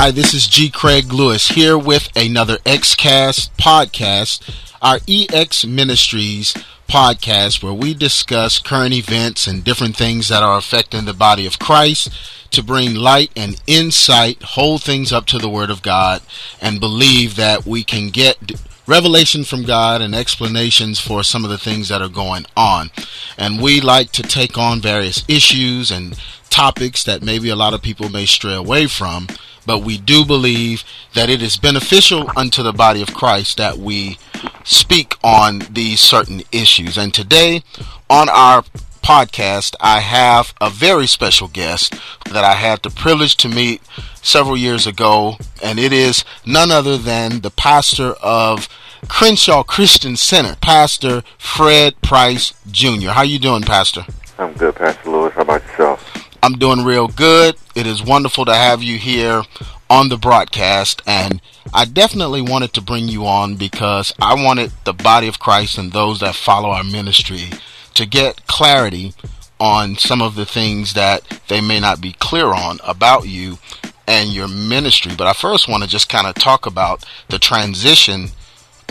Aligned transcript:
Hi, 0.00 0.12
this 0.12 0.32
is 0.32 0.46
G. 0.46 0.70
Craig 0.70 1.12
Lewis 1.12 1.48
here 1.48 1.76
with 1.76 2.08
another 2.16 2.58
XCast 2.58 3.50
podcast, 3.56 4.48
our 4.80 5.00
EX 5.08 5.66
Ministries 5.66 6.54
podcast, 6.88 7.64
where 7.64 7.72
we 7.72 7.94
discuss 7.94 8.60
current 8.60 8.94
events 8.94 9.48
and 9.48 9.64
different 9.64 9.96
things 9.96 10.28
that 10.28 10.44
are 10.44 10.56
affecting 10.56 11.04
the 11.04 11.12
body 11.12 11.46
of 11.46 11.58
Christ 11.58 12.12
to 12.52 12.62
bring 12.62 12.94
light 12.94 13.32
and 13.34 13.60
insight, 13.66 14.40
hold 14.40 14.84
things 14.84 15.12
up 15.12 15.26
to 15.26 15.38
the 15.38 15.48
Word 15.48 15.68
of 15.68 15.82
God, 15.82 16.22
and 16.60 16.78
believe 16.78 17.34
that 17.34 17.66
we 17.66 17.82
can 17.82 18.10
get 18.10 18.52
revelation 18.86 19.42
from 19.42 19.64
God 19.64 20.00
and 20.00 20.14
explanations 20.14 21.00
for 21.00 21.24
some 21.24 21.42
of 21.42 21.50
the 21.50 21.58
things 21.58 21.88
that 21.88 22.00
are 22.02 22.08
going 22.08 22.46
on. 22.56 22.92
And 23.36 23.60
we 23.60 23.80
like 23.80 24.12
to 24.12 24.22
take 24.22 24.56
on 24.56 24.80
various 24.80 25.24
issues 25.26 25.90
and 25.90 26.16
topics 26.50 27.02
that 27.02 27.20
maybe 27.20 27.48
a 27.48 27.56
lot 27.56 27.74
of 27.74 27.82
people 27.82 28.08
may 28.08 28.26
stray 28.26 28.54
away 28.54 28.86
from 28.86 29.26
but 29.68 29.84
we 29.84 29.98
do 29.98 30.24
believe 30.24 30.82
that 31.12 31.28
it 31.28 31.42
is 31.42 31.58
beneficial 31.58 32.30
unto 32.34 32.62
the 32.62 32.72
body 32.72 33.02
of 33.02 33.12
Christ 33.12 33.58
that 33.58 33.76
we 33.76 34.16
speak 34.64 35.14
on 35.22 35.58
these 35.70 36.00
certain 36.00 36.40
issues. 36.50 36.96
And 36.96 37.12
today 37.12 37.62
on 38.08 38.30
our 38.30 38.62
podcast, 39.02 39.74
I 39.78 40.00
have 40.00 40.54
a 40.58 40.70
very 40.70 41.06
special 41.06 41.48
guest 41.48 41.94
that 42.32 42.44
I 42.44 42.54
had 42.54 42.82
the 42.82 42.88
privilege 42.88 43.36
to 43.36 43.48
meet 43.50 43.82
several 44.22 44.56
years 44.56 44.86
ago, 44.86 45.36
and 45.62 45.78
it 45.78 45.92
is 45.92 46.24
none 46.46 46.70
other 46.70 46.96
than 46.96 47.42
the 47.42 47.50
pastor 47.50 48.12
of 48.22 48.70
Crenshaw 49.06 49.64
Christian 49.64 50.16
Center, 50.16 50.56
Pastor 50.62 51.22
Fred 51.36 52.00
Price 52.00 52.54
Jr. 52.70 53.10
How 53.10 53.22
you 53.22 53.38
doing, 53.38 53.64
Pastor? 53.64 54.06
I'm 54.38 54.54
good, 54.54 54.76
Pastor 54.76 55.10
Lewis. 55.10 55.34
How 55.34 55.42
about 55.42 55.62
yourself? 55.64 56.07
I'm 56.42 56.54
doing 56.54 56.84
real 56.84 57.08
good. 57.08 57.56
It 57.74 57.86
is 57.86 58.02
wonderful 58.02 58.44
to 58.44 58.54
have 58.54 58.82
you 58.82 58.98
here 58.98 59.42
on 59.90 60.08
the 60.08 60.16
broadcast 60.16 61.02
and 61.06 61.40
I 61.72 61.84
definitely 61.84 62.40
wanted 62.42 62.72
to 62.74 62.80
bring 62.80 63.08
you 63.08 63.26
on 63.26 63.56
because 63.56 64.12
I 64.20 64.34
wanted 64.34 64.72
the 64.84 64.92
body 64.92 65.28
of 65.28 65.38
Christ 65.38 65.78
and 65.78 65.92
those 65.92 66.20
that 66.20 66.34
follow 66.34 66.70
our 66.70 66.84
ministry 66.84 67.50
to 67.94 68.06
get 68.06 68.46
clarity 68.46 69.14
on 69.60 69.96
some 69.96 70.22
of 70.22 70.34
the 70.34 70.46
things 70.46 70.94
that 70.94 71.40
they 71.48 71.60
may 71.60 71.80
not 71.80 72.00
be 72.00 72.12
clear 72.12 72.46
on 72.46 72.78
about 72.84 73.26
you 73.28 73.58
and 74.06 74.32
your 74.32 74.48
ministry. 74.48 75.12
But 75.16 75.26
I 75.26 75.32
first 75.32 75.68
want 75.68 75.82
to 75.82 75.88
just 75.88 76.08
kind 76.08 76.26
of 76.26 76.34
talk 76.34 76.64
about 76.64 77.04
the 77.28 77.38
transition 77.38 78.28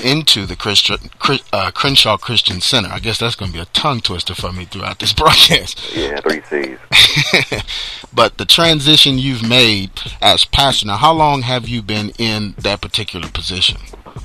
into 0.04 0.46
the 0.46 0.56
Christian, 0.56 0.98
uh, 1.52 1.72
Crenshaw 1.72 2.18
Christian 2.18 2.62
Center. 2.62 2.90
I 2.90 3.00
guess 3.00 3.20
that's 3.20 3.36
going 3.36 3.52
to 3.52 3.58
be 3.58 3.62
a 3.62 3.66
tongue 3.66 4.02
twister 4.02 4.36
for 4.36 4.52
me 4.52 4.66
throughout 4.66 5.00
this 5.00 5.14
broadcast. 5.22 5.96
Yeah, 5.96 6.20
three 6.22 6.42
C's. 6.44 6.78
but 8.14 8.38
the 8.38 8.46
transition 8.46 9.18
you've 9.18 9.48
made 9.48 9.92
as 10.22 10.46
pastor. 10.46 10.88
Now, 10.88 10.98
how 10.98 11.14
long 11.14 11.42
have 11.44 11.68
you 11.68 11.82
been 11.82 12.12
in 12.18 12.56
that 12.60 12.82
particular 12.82 13.30
position? 13.30 13.78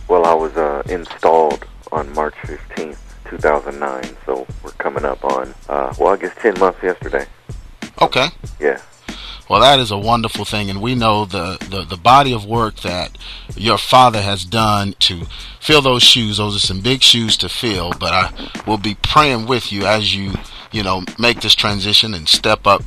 Well, 0.08 0.24
I 0.24 0.34
was 0.34 0.56
uh, 0.56 0.82
installed 0.88 1.66
on 1.90 2.12
March 2.14 2.34
15th, 2.42 2.98
2009. 3.28 4.16
So 4.26 4.46
we're 4.62 4.70
coming 4.72 5.04
up 5.04 5.24
on, 5.24 5.54
uh, 5.68 5.94
well, 5.98 6.12
I 6.12 6.16
guess 6.16 6.34
10 6.40 6.58
months 6.58 6.82
yesterday. 6.82 7.26
Okay. 8.00 8.28
Yeah. 8.60 8.80
Well, 9.48 9.60
that 9.60 9.80
is 9.80 9.90
a 9.90 9.98
wonderful 9.98 10.44
thing, 10.44 10.70
and 10.70 10.80
we 10.80 10.94
know 10.94 11.24
the, 11.24 11.58
the, 11.68 11.84
the 11.84 11.96
body 11.96 12.32
of 12.32 12.46
work 12.46 12.76
that 12.80 13.18
your 13.56 13.76
father 13.76 14.22
has 14.22 14.44
done 14.44 14.94
to 15.00 15.26
fill 15.60 15.82
those 15.82 16.02
shoes. 16.02 16.38
Those 16.38 16.56
are 16.56 16.66
some 16.66 16.80
big 16.80 17.02
shoes 17.02 17.36
to 17.38 17.48
fill, 17.48 17.92
but 17.98 18.12
I 18.12 18.50
will 18.66 18.78
be 18.78 18.96
praying 19.02 19.46
with 19.46 19.72
you 19.72 19.84
as 19.84 20.14
you, 20.14 20.32
you 20.70 20.82
know, 20.82 21.02
make 21.18 21.40
this 21.40 21.54
transition 21.54 22.14
and 22.14 22.28
step 22.28 22.66
up 22.66 22.82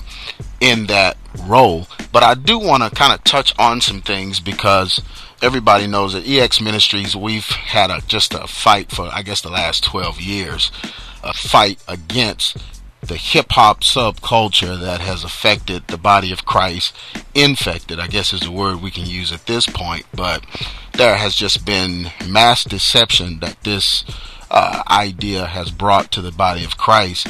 in 0.59 0.87
that 0.87 1.17
role. 1.45 1.87
But 2.11 2.23
I 2.23 2.33
do 2.33 2.57
want 2.57 2.83
to 2.83 2.89
kind 2.89 3.13
of 3.13 3.23
touch 3.23 3.53
on 3.59 3.81
some 3.81 4.01
things 4.01 4.39
because 4.39 5.01
everybody 5.41 5.87
knows 5.87 6.13
that 6.13 6.27
EX 6.27 6.61
Ministries, 6.61 7.15
we've 7.15 7.45
had 7.45 7.91
a, 7.91 8.01
just 8.07 8.33
a 8.33 8.47
fight 8.47 8.91
for, 8.91 9.09
I 9.11 9.21
guess, 9.21 9.41
the 9.41 9.49
last 9.49 9.83
12 9.83 10.21
years, 10.21 10.71
a 11.23 11.33
fight 11.33 11.83
against 11.87 12.57
the 13.07 13.17
hip 13.17 13.51
hop 13.51 13.81
subculture 13.81 14.79
that 14.79 15.01
has 15.01 15.23
affected 15.23 15.87
the 15.87 15.97
body 15.97 16.31
of 16.31 16.45
Christ, 16.45 16.95
infected, 17.33 17.99
I 17.99 18.07
guess 18.07 18.33
is 18.33 18.41
the 18.41 18.51
word 18.51 18.81
we 18.81 18.91
can 18.91 19.05
use 19.05 19.31
at 19.31 19.45
this 19.45 19.65
point, 19.65 20.05
but 20.13 20.45
there 20.93 21.15
has 21.15 21.35
just 21.35 21.65
been 21.65 22.11
mass 22.27 22.63
deception 22.63 23.39
that 23.39 23.61
this 23.63 24.03
uh, 24.51 24.83
idea 24.87 25.45
has 25.45 25.71
brought 25.71 26.11
to 26.11 26.21
the 26.21 26.31
body 26.31 26.63
of 26.63 26.77
Christ. 26.77 27.27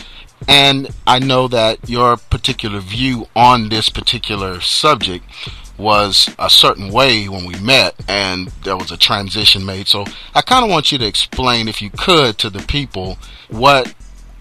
And 0.47 0.90
I 1.08 1.19
know 1.19 1.47
that 1.47 1.90
your 1.90 2.18
particular 2.18 2.80
view 2.80 3.28
on 3.36 3.69
this 3.69 3.90
particular 3.90 4.62
subject 4.62 5.25
was 5.78 6.30
a 6.40 6.50
certain 6.50 6.92
way 6.92 7.28
when 7.28 7.46
we 7.46 7.59
met 7.59 7.96
and 8.07 8.47
there 8.63 8.78
was 8.78 8.92
a 8.92 8.97
transition 8.97 9.66
made. 9.66 9.88
So 9.88 10.06
I 10.34 10.42
kind 10.42 10.63
of 10.63 10.72
want 10.72 10.92
you 10.92 10.97
to 11.00 11.06
explain, 11.06 11.68
if 11.68 11.81
you 11.81 11.90
could, 11.90 12.38
to 12.40 12.50
the 12.50 12.59
people 12.59 13.18
what 13.50 13.94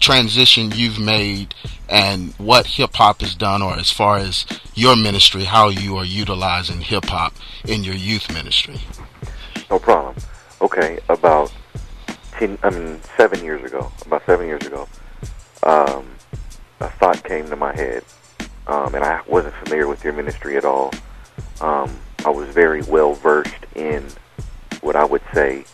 transition 0.05 0.71
you've 0.75 0.99
made 0.99 1.55
and 1.89 2.31
what 2.33 2.67
hip 2.67 2.91
hop 2.93 3.21
has 3.21 3.33
done, 3.33 3.63
or 3.63 3.73
as 3.73 3.89
far 3.89 4.17
as 4.17 4.45
your 4.75 4.95
ministry, 4.95 5.45
how 5.45 5.69
you 5.69 5.97
are 5.97 6.05
utilizing 6.05 6.79
hip 6.79 7.05
hop 7.05 7.33
in 7.67 7.83
your 7.83 7.95
youth 7.95 8.31
ministry. 8.31 8.79
No 9.71 9.79
problem. 9.79 10.15
Okay, 10.61 10.99
about 11.09 11.51
ten, 12.33 12.59
I 12.61 12.69
mean, 12.69 13.01
seven 13.17 13.43
years 13.43 13.63
ago, 13.63 13.91
about 14.05 14.23
seven 14.27 14.45
years 14.45 14.63
ago, 14.67 14.87
um, 15.63 16.05
a 16.81 16.89
thought 16.99 17.23
came 17.23 17.49
to 17.49 17.55
my 17.55 17.75
head, 17.75 18.03
um, 18.67 18.93
and 18.93 19.03
I 19.03 19.21
wasn't 19.25 19.55
familiar 19.55 19.87
with 19.87 20.03
your 20.03 20.13
ministry 20.13 20.55
at 20.55 20.65
all. 20.65 20.93
Um, 21.61 21.89
I 22.23 22.29
was 22.29 22.47
very 22.49 22.83
well 22.83 23.15
versed 23.15 23.65
in 23.75 24.05
what 24.81 24.95
I 24.95 25.03
would 25.03 25.23
say 25.33 25.65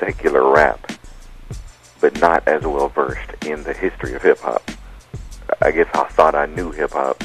secular 0.00 0.52
rap 0.52 0.90
but 2.00 2.18
not 2.20 2.46
as 2.48 2.62
well 2.62 2.88
versed 2.88 3.30
in 3.44 3.62
the 3.64 3.72
history 3.72 4.14
of 4.14 4.22
hip 4.22 4.38
hop. 4.38 4.68
I 5.60 5.70
guess 5.70 5.88
I 5.94 6.04
thought 6.04 6.34
I 6.34 6.46
knew 6.46 6.70
hip 6.70 6.92
hop 6.92 7.22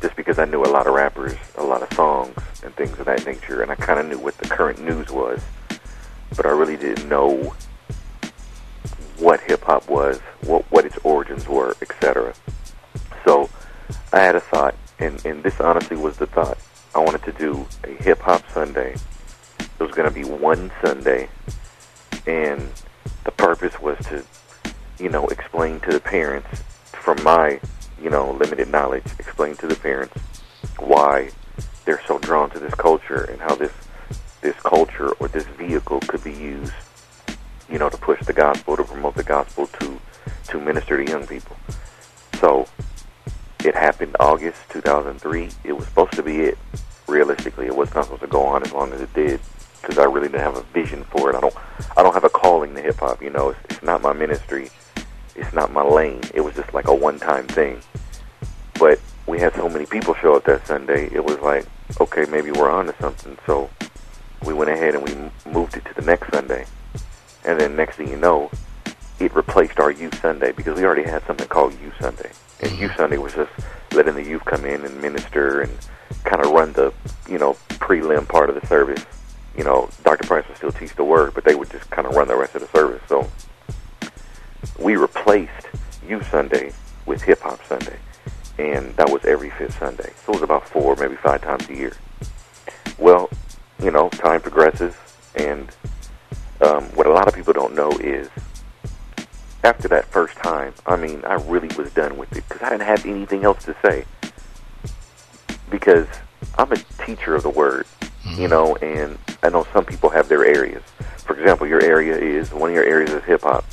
just 0.00 0.16
because 0.16 0.38
I 0.38 0.44
knew 0.44 0.62
a 0.62 0.70
lot 0.70 0.86
of 0.86 0.94
rappers, 0.94 1.36
a 1.56 1.62
lot 1.62 1.82
of 1.82 1.92
songs, 1.94 2.36
and 2.62 2.74
things 2.74 2.98
of 2.98 3.06
that 3.06 3.24
nature, 3.26 3.62
and 3.62 3.70
I 3.70 3.74
kind 3.74 4.00
of 4.00 4.06
knew 4.06 4.18
what 4.18 4.36
the 4.38 4.48
current 4.48 4.80
news 4.80 5.10
was, 5.10 5.40
but 6.36 6.46
I 6.46 6.50
really 6.50 6.76
didn't 6.76 7.08
know 7.08 7.54
what 9.18 9.40
hip 9.40 9.64
hop 9.64 9.88
was, 9.88 10.18
what 10.42 10.64
what 10.70 10.84
its 10.84 10.96
origins 11.02 11.48
were, 11.48 11.74
etc. 11.82 12.34
So 13.24 13.48
I 14.12 14.20
had 14.20 14.36
a 14.36 14.40
thought, 14.40 14.74
and 14.98 15.24
and 15.24 15.42
this 15.42 15.60
honestly 15.60 15.96
was 15.96 16.16
the 16.16 16.26
thought. 16.26 16.58
I 16.94 17.00
wanted 17.00 17.22
to 17.24 17.32
do 17.32 17.66
a 17.84 18.02
hip 18.02 18.20
hop 18.20 18.42
Sunday. 18.52 18.96
It 19.58 19.82
was 19.82 19.92
going 19.92 20.08
to 20.08 20.14
be 20.14 20.24
one 20.24 20.70
Sunday, 20.82 21.28
and 22.26 22.68
the 23.28 23.32
purpose 23.32 23.78
was 23.78 23.98
to, 24.06 24.24
you 24.98 25.10
know, 25.10 25.26
explain 25.28 25.78
to 25.80 25.92
the 25.92 26.00
parents, 26.00 26.62
from 26.92 27.22
my, 27.22 27.60
you 28.02 28.08
know, 28.08 28.30
limited 28.30 28.70
knowledge, 28.70 29.04
explain 29.18 29.54
to 29.56 29.66
the 29.66 29.76
parents 29.76 30.18
why 30.78 31.28
they're 31.84 32.00
so 32.06 32.18
drawn 32.20 32.48
to 32.48 32.58
this 32.58 32.72
culture 32.72 33.24
and 33.24 33.38
how 33.38 33.54
this 33.54 33.72
this 34.40 34.54
culture 34.60 35.10
or 35.20 35.28
this 35.28 35.44
vehicle 35.58 36.00
could 36.08 36.24
be 36.24 36.32
used, 36.32 36.72
you 37.68 37.78
know, 37.78 37.90
to 37.90 37.98
push 37.98 38.24
the 38.24 38.32
gospel, 38.32 38.78
to 38.78 38.84
promote 38.84 39.14
the 39.14 39.22
gospel, 39.22 39.66
to 39.66 40.00
to 40.46 40.58
minister 40.58 40.96
to 40.96 41.10
young 41.10 41.26
people. 41.26 41.54
So 42.40 42.66
it 43.62 43.74
happened 43.74 44.16
August 44.20 44.58
2003. 44.70 45.50
It 45.64 45.74
was 45.74 45.84
supposed 45.84 46.14
to 46.14 46.22
be 46.22 46.40
it. 46.40 46.56
Realistically, 47.06 47.66
it 47.66 47.76
was 47.76 47.92
not 47.94 48.04
supposed 48.04 48.22
to 48.22 48.26
go 48.26 48.44
on 48.44 48.62
as 48.62 48.72
long 48.72 48.90
as 48.94 49.02
it 49.02 49.12
did 49.12 49.38
because 49.88 50.02
I 50.02 50.04
really 50.04 50.28
didn't 50.28 50.42
have 50.42 50.56
a 50.56 50.62
vision 50.74 51.02
for 51.04 51.30
it. 51.30 51.36
I 51.36 51.40
don't 51.40 51.54
I 51.96 52.02
don't 52.02 52.12
have 52.12 52.24
a 52.24 52.28
calling 52.28 52.74
to 52.74 52.82
hip 52.82 52.98
hop. 52.98 53.22
You 53.22 53.30
know, 53.30 53.50
it's, 53.50 53.60
it's 53.70 53.82
not 53.82 54.02
my 54.02 54.12
ministry. 54.12 54.68
It's 55.34 55.54
not 55.54 55.72
my 55.72 55.82
lane. 55.82 56.20
It 56.34 56.42
was 56.42 56.54
just 56.54 56.74
like 56.74 56.88
a 56.88 56.94
one 56.94 57.18
time 57.18 57.46
thing. 57.46 57.80
But 58.78 59.00
we 59.26 59.40
had 59.40 59.54
so 59.54 59.68
many 59.68 59.86
people 59.86 60.14
show 60.14 60.34
up 60.34 60.44
that 60.44 60.66
Sunday. 60.66 61.08
It 61.10 61.24
was 61.24 61.38
like, 61.40 61.64
okay, 62.00 62.26
maybe 62.30 62.50
we're 62.50 62.70
on 62.70 62.86
to 62.86 62.94
something. 63.00 63.38
So 63.46 63.70
we 64.44 64.52
went 64.52 64.70
ahead 64.70 64.94
and 64.94 65.02
we 65.02 65.50
moved 65.50 65.76
it 65.76 65.86
to 65.86 65.94
the 65.94 66.02
next 66.02 66.30
Sunday. 66.32 66.66
And 67.46 67.58
then 67.58 67.74
next 67.74 67.96
thing 67.96 68.08
you 68.08 68.16
know, 68.16 68.50
it 69.18 69.34
replaced 69.34 69.80
our 69.80 69.90
Youth 69.90 70.20
Sunday 70.20 70.52
because 70.52 70.76
we 70.76 70.84
already 70.84 71.08
had 71.08 71.24
something 71.26 71.48
called 71.48 71.72
Youth 71.80 71.94
Sunday. 71.98 72.30
And 72.60 72.72
Youth 72.72 72.90
mm-hmm. 72.90 72.98
Sunday 72.98 73.16
was 73.16 73.32
just 73.32 73.50
letting 73.92 74.14
the 74.14 74.22
youth 74.24 74.44
come 74.44 74.66
in 74.66 74.84
and 74.84 75.00
minister 75.00 75.62
and 75.62 75.72
kind 76.24 76.44
of 76.44 76.52
run 76.52 76.74
the, 76.74 76.92
you 77.26 77.38
know, 77.38 77.54
prelim 77.70 78.28
part 78.28 78.50
of 78.50 78.60
the 78.60 78.66
service 78.66 79.06
you 79.58 79.64
know, 79.64 79.90
Dr. 80.04 80.24
Price 80.28 80.46
would 80.46 80.56
still 80.56 80.70
teach 80.70 80.94
the 80.94 81.02
word, 81.02 81.34
but 81.34 81.44
they 81.44 81.56
would 81.56 81.68
just 81.68 81.90
kind 81.90 82.06
of 82.06 82.14
run 82.14 82.28
the 82.28 82.36
rest 82.36 82.54
of 82.54 82.60
the 82.60 82.68
service. 82.68 83.02
So 83.08 83.28
we 84.78 84.94
replaced 84.94 85.66
Youth 86.06 86.30
Sunday 86.30 86.72
with 87.06 87.22
Hip 87.22 87.40
Hop 87.40 87.58
Sunday, 87.66 87.98
and 88.56 88.94
that 88.94 89.10
was 89.10 89.24
every 89.24 89.50
fifth 89.50 89.76
Sunday. 89.76 90.12
So 90.24 90.32
it 90.32 90.36
was 90.36 90.42
about 90.42 90.68
four, 90.68 90.94
maybe 90.94 91.16
five 91.16 91.42
times 91.42 91.68
a 91.68 91.74
year. 91.74 91.92
Well, 92.98 93.28
you 93.82 93.90
know, 93.90 94.08
time 94.10 94.40
progresses, 94.40 94.94
and 95.34 95.68
um, 96.60 96.84
what 96.94 97.08
a 97.08 97.12
lot 97.12 97.26
of 97.26 97.34
people 97.34 97.52
don't 97.52 97.74
know 97.74 97.90
is 97.98 98.30
after 99.64 99.88
that 99.88 100.04
first 100.04 100.36
time, 100.36 100.72
I 100.86 100.94
mean, 100.94 101.24
I 101.24 101.34
really 101.34 101.74
was 101.76 101.92
done 101.94 102.16
with 102.16 102.30
it 102.30 102.48
because 102.48 102.62
I 102.62 102.70
didn't 102.70 102.86
have 102.86 103.04
anything 103.04 103.44
else 103.44 103.64
to 103.64 103.74
say. 103.82 104.04
Because 105.68 106.06
I'm 106.56 106.70
a 106.70 106.76
teacher 107.04 107.34
of 107.34 107.42
the 107.42 107.50
word, 107.50 107.86
you 108.36 108.46
know, 108.46 108.76
and 108.76 109.18
I 109.42 109.50
know 109.50 109.66
some 109.72 109.84
people 109.84 110.10
have 110.10 110.28
their 110.28 110.44
areas. 110.44 110.82
For 111.18 111.38
example, 111.38 111.66
your 111.66 111.82
area 111.82 112.16
is 112.16 112.52
one 112.52 112.70
of 112.70 112.74
your 112.74 112.84
areas 112.84 113.10
is 113.10 113.22
hip 113.24 113.42
hop. 113.42 113.64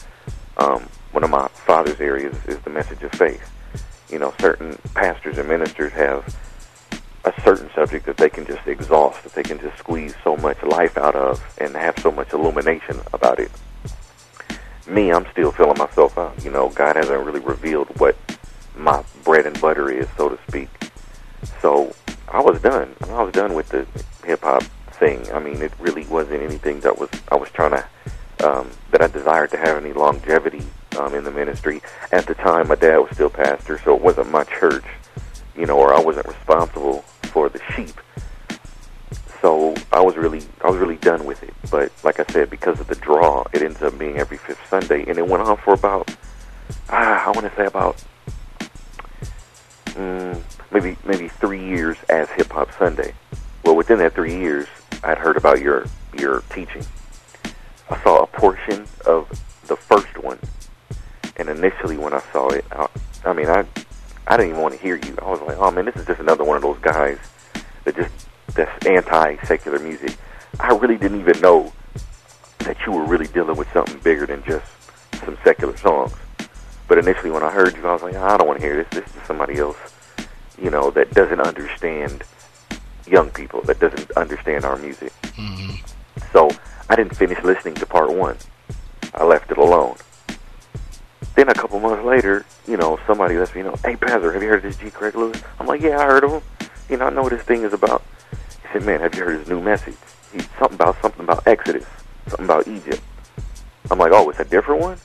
Um, 0.57 0.87
one 1.11 1.23
of 1.23 1.29
my 1.29 1.47
father's 1.47 1.99
areas 1.99 2.35
is 2.45 2.59
the 2.59 2.69
message 2.69 3.01
of 3.03 3.11
faith. 3.13 3.51
You 4.09 4.19
know, 4.19 4.33
certain 4.39 4.77
pastors 4.93 5.37
and 5.37 5.47
ministers 5.47 5.91
have 5.93 6.35
a 7.25 7.33
certain 7.41 7.69
subject 7.73 8.05
that 8.05 8.17
they 8.17 8.29
can 8.29 8.45
just 8.45 8.67
exhaust, 8.67 9.23
that 9.23 9.33
they 9.33 9.43
can 9.43 9.59
just 9.59 9.77
squeeze 9.77 10.13
so 10.23 10.37
much 10.37 10.61
life 10.63 10.97
out 10.97 11.15
of 11.15 11.43
and 11.59 11.75
have 11.75 11.97
so 11.99 12.11
much 12.11 12.33
illumination 12.33 12.99
about 13.13 13.39
it. 13.39 13.51
Me, 14.87 15.11
I'm 15.11 15.25
still 15.31 15.51
filling 15.51 15.79
myself 15.79 16.17
out. 16.17 16.43
You 16.43 16.51
know, 16.51 16.69
God 16.69 16.95
hasn't 16.95 17.25
really 17.25 17.39
revealed 17.39 17.87
what 17.99 18.15
my 18.77 19.03
bread 19.23 19.47
and 19.47 19.59
butter 19.59 19.89
is, 19.89 20.07
so 20.15 20.29
to 20.29 20.37
speak. 20.47 20.69
So 21.61 21.95
I 22.27 22.39
was 22.39 22.61
done. 22.61 22.93
I 23.09 23.23
was 23.23 23.33
done 23.33 23.55
with 23.55 23.69
the 23.69 23.87
hip 24.23 24.41
hop 24.41 24.63
thing. 25.05 25.31
I 25.33 25.39
mean, 25.39 25.61
it 25.61 25.71
really 25.79 26.05
wasn't 26.05 26.41
anything 26.41 26.79
that 26.81 26.97
was 26.97 27.09
I 27.31 27.35
was 27.35 27.49
trying 27.51 27.71
to 27.71 27.85
um, 28.45 28.69
that 28.91 29.01
I 29.01 29.07
desired 29.07 29.51
to 29.51 29.57
have 29.57 29.77
any 29.77 29.93
longevity 29.93 30.63
um, 30.97 31.13
in 31.13 31.23
the 31.23 31.31
ministry. 31.31 31.81
At 32.11 32.25
the 32.25 32.33
time, 32.33 32.67
my 32.67 32.75
dad 32.75 32.97
was 32.97 33.11
still 33.11 33.29
pastor, 33.29 33.79
so 33.83 33.95
it 33.95 34.01
wasn't 34.01 34.31
my 34.31 34.43
church, 34.45 34.85
you 35.55 35.65
know, 35.65 35.77
or 35.77 35.93
I 35.93 35.99
wasn't 35.99 36.27
responsible 36.27 37.01
for 37.23 37.49
the 37.49 37.61
sheep. 37.73 37.95
So 39.41 39.75
I 39.91 40.01
was 40.01 40.15
really 40.15 40.41
I 40.63 40.69
was 40.71 40.79
really 40.79 40.97
done 40.97 41.25
with 41.25 41.43
it. 41.43 41.53
But 41.69 41.91
like 42.03 42.19
I 42.19 42.25
said, 42.31 42.49
because 42.49 42.79
of 42.79 42.87
the 42.87 42.95
draw, 42.95 43.43
it 43.53 43.61
ends 43.61 43.81
up 43.83 43.97
being 43.99 44.17
every 44.17 44.37
fifth 44.37 44.67
Sunday, 44.69 45.05
and 45.07 45.17
it 45.19 45.27
went 45.27 45.43
on 45.43 45.57
for 45.57 45.73
about 45.75 46.15
ah, 46.89 47.27
I 47.27 47.31
want 47.31 47.49
to 47.49 47.55
say 47.55 47.67
about 47.67 48.03
mm, 49.85 50.41
maybe 50.71 50.97
maybe 51.05 51.27
three 51.27 51.63
years 51.63 51.97
as 52.09 52.27
Hip 52.31 52.51
Hop 52.53 52.71
Sunday. 52.79 53.13
Well, 53.63 53.75
within 53.75 53.97
that 53.99 54.13
three 54.13 54.35
years, 54.35 54.67
I'd 55.05 55.19
heard 55.19 55.37
about 55.37 55.61
your 55.61 55.85
your 56.17 56.41
teaching. 56.49 56.83
I 57.91 58.01
saw 58.01 58.23
a 58.23 58.27
portion 58.27 58.87
of 59.05 59.29
the 59.67 59.75
first 59.75 60.17
one, 60.17 60.39
and 61.37 61.47
initially 61.47 61.95
when 61.95 62.13
I 62.13 62.23
saw 62.31 62.49
it, 62.49 62.65
I, 62.71 62.87
I 63.23 63.33
mean, 63.33 63.47
I 63.47 63.65
I 64.25 64.35
didn't 64.35 64.53
even 64.53 64.61
want 64.63 64.73
to 64.73 64.81
hear 64.81 64.95
you. 64.95 65.15
I 65.21 65.29
was 65.29 65.41
like, 65.41 65.57
oh 65.57 65.69
man, 65.69 65.85
this 65.85 65.95
is 65.95 66.07
just 66.07 66.19
another 66.19 66.43
one 66.43 66.55
of 66.55 66.63
those 66.63 66.79
guys 66.79 67.19
that 67.83 67.95
just 67.95 68.11
that's 68.55 68.85
anti 68.87 69.35
secular 69.45 69.77
music. 69.77 70.17
I 70.59 70.69
really 70.69 70.97
didn't 70.97 71.19
even 71.19 71.39
know 71.39 71.71
that 72.59 72.77
you 72.85 72.91
were 72.91 73.05
really 73.05 73.27
dealing 73.27 73.57
with 73.57 73.71
something 73.73 73.99
bigger 73.99 74.25
than 74.25 74.43
just 74.43 74.65
some 75.23 75.37
secular 75.43 75.77
songs. 75.77 76.13
But 76.87 76.97
initially, 76.97 77.29
when 77.29 77.43
I 77.43 77.51
heard 77.51 77.75
you, 77.75 77.87
I 77.87 77.93
was 77.93 78.01
like, 78.01 78.15
I 78.15 78.37
don't 78.37 78.47
want 78.47 78.59
to 78.59 78.65
hear 78.65 78.83
this. 78.83 79.03
This 79.03 79.15
is 79.15 79.21
somebody 79.27 79.57
else, 79.57 79.77
you 80.59 80.71
know, 80.71 80.89
that 80.91 81.11
doesn't 81.13 81.39
understand 81.39 82.23
young 83.07 83.29
people, 83.31 83.61
that 83.63 83.79
doesn't 83.79 84.11
understand 84.11 84.65
our 84.65 84.77
music. 84.77 85.13
Mm-hmm. 85.21 85.75
So 86.31 86.49
I 86.89 86.95
didn't 86.95 87.15
finish 87.15 87.41
listening 87.43 87.75
to 87.75 87.85
part 87.85 88.11
one. 88.11 88.37
I 89.13 89.23
left 89.23 89.51
it 89.51 89.57
alone. 89.57 89.95
Then 91.35 91.49
a 91.49 91.53
couple 91.53 91.79
months 91.79 92.05
later, 92.05 92.45
you 92.67 92.77
know, 92.77 92.99
somebody 93.05 93.37
lets 93.37 93.53
me 93.55 93.63
know, 93.63 93.75
hey, 93.83 93.95
Pastor, 93.95 94.31
have 94.31 94.41
you 94.41 94.49
heard 94.49 94.63
of 94.63 94.63
this 94.63 94.77
G. 94.77 94.89
Craig 94.89 95.15
Lewis? 95.15 95.41
I'm 95.59 95.67
like, 95.67 95.81
yeah, 95.81 95.99
I 95.99 96.05
heard 96.05 96.23
of 96.23 96.31
him. 96.31 96.69
You 96.89 96.97
know, 96.97 97.07
I 97.07 97.09
know 97.09 97.23
what 97.23 97.31
this 97.31 97.43
thing 97.43 97.63
is 97.63 97.73
about. 97.73 98.03
He 98.31 98.67
said, 98.73 98.85
man, 98.85 99.01
have 99.01 99.15
you 99.15 99.23
heard 99.23 99.39
his 99.39 99.49
new 99.49 99.59
message? 99.61 99.97
He's 100.31 100.47
something 100.59 100.75
about 100.75 101.01
something 101.01 101.21
about 101.21 101.45
Exodus, 101.47 101.85
something 102.27 102.45
about 102.45 102.67
Egypt. 102.67 103.01
I'm 103.91 103.99
like, 103.99 104.11
oh, 104.13 104.29
it's 104.29 104.39
a 104.39 104.45
different 104.45 104.81
one? 104.81 104.97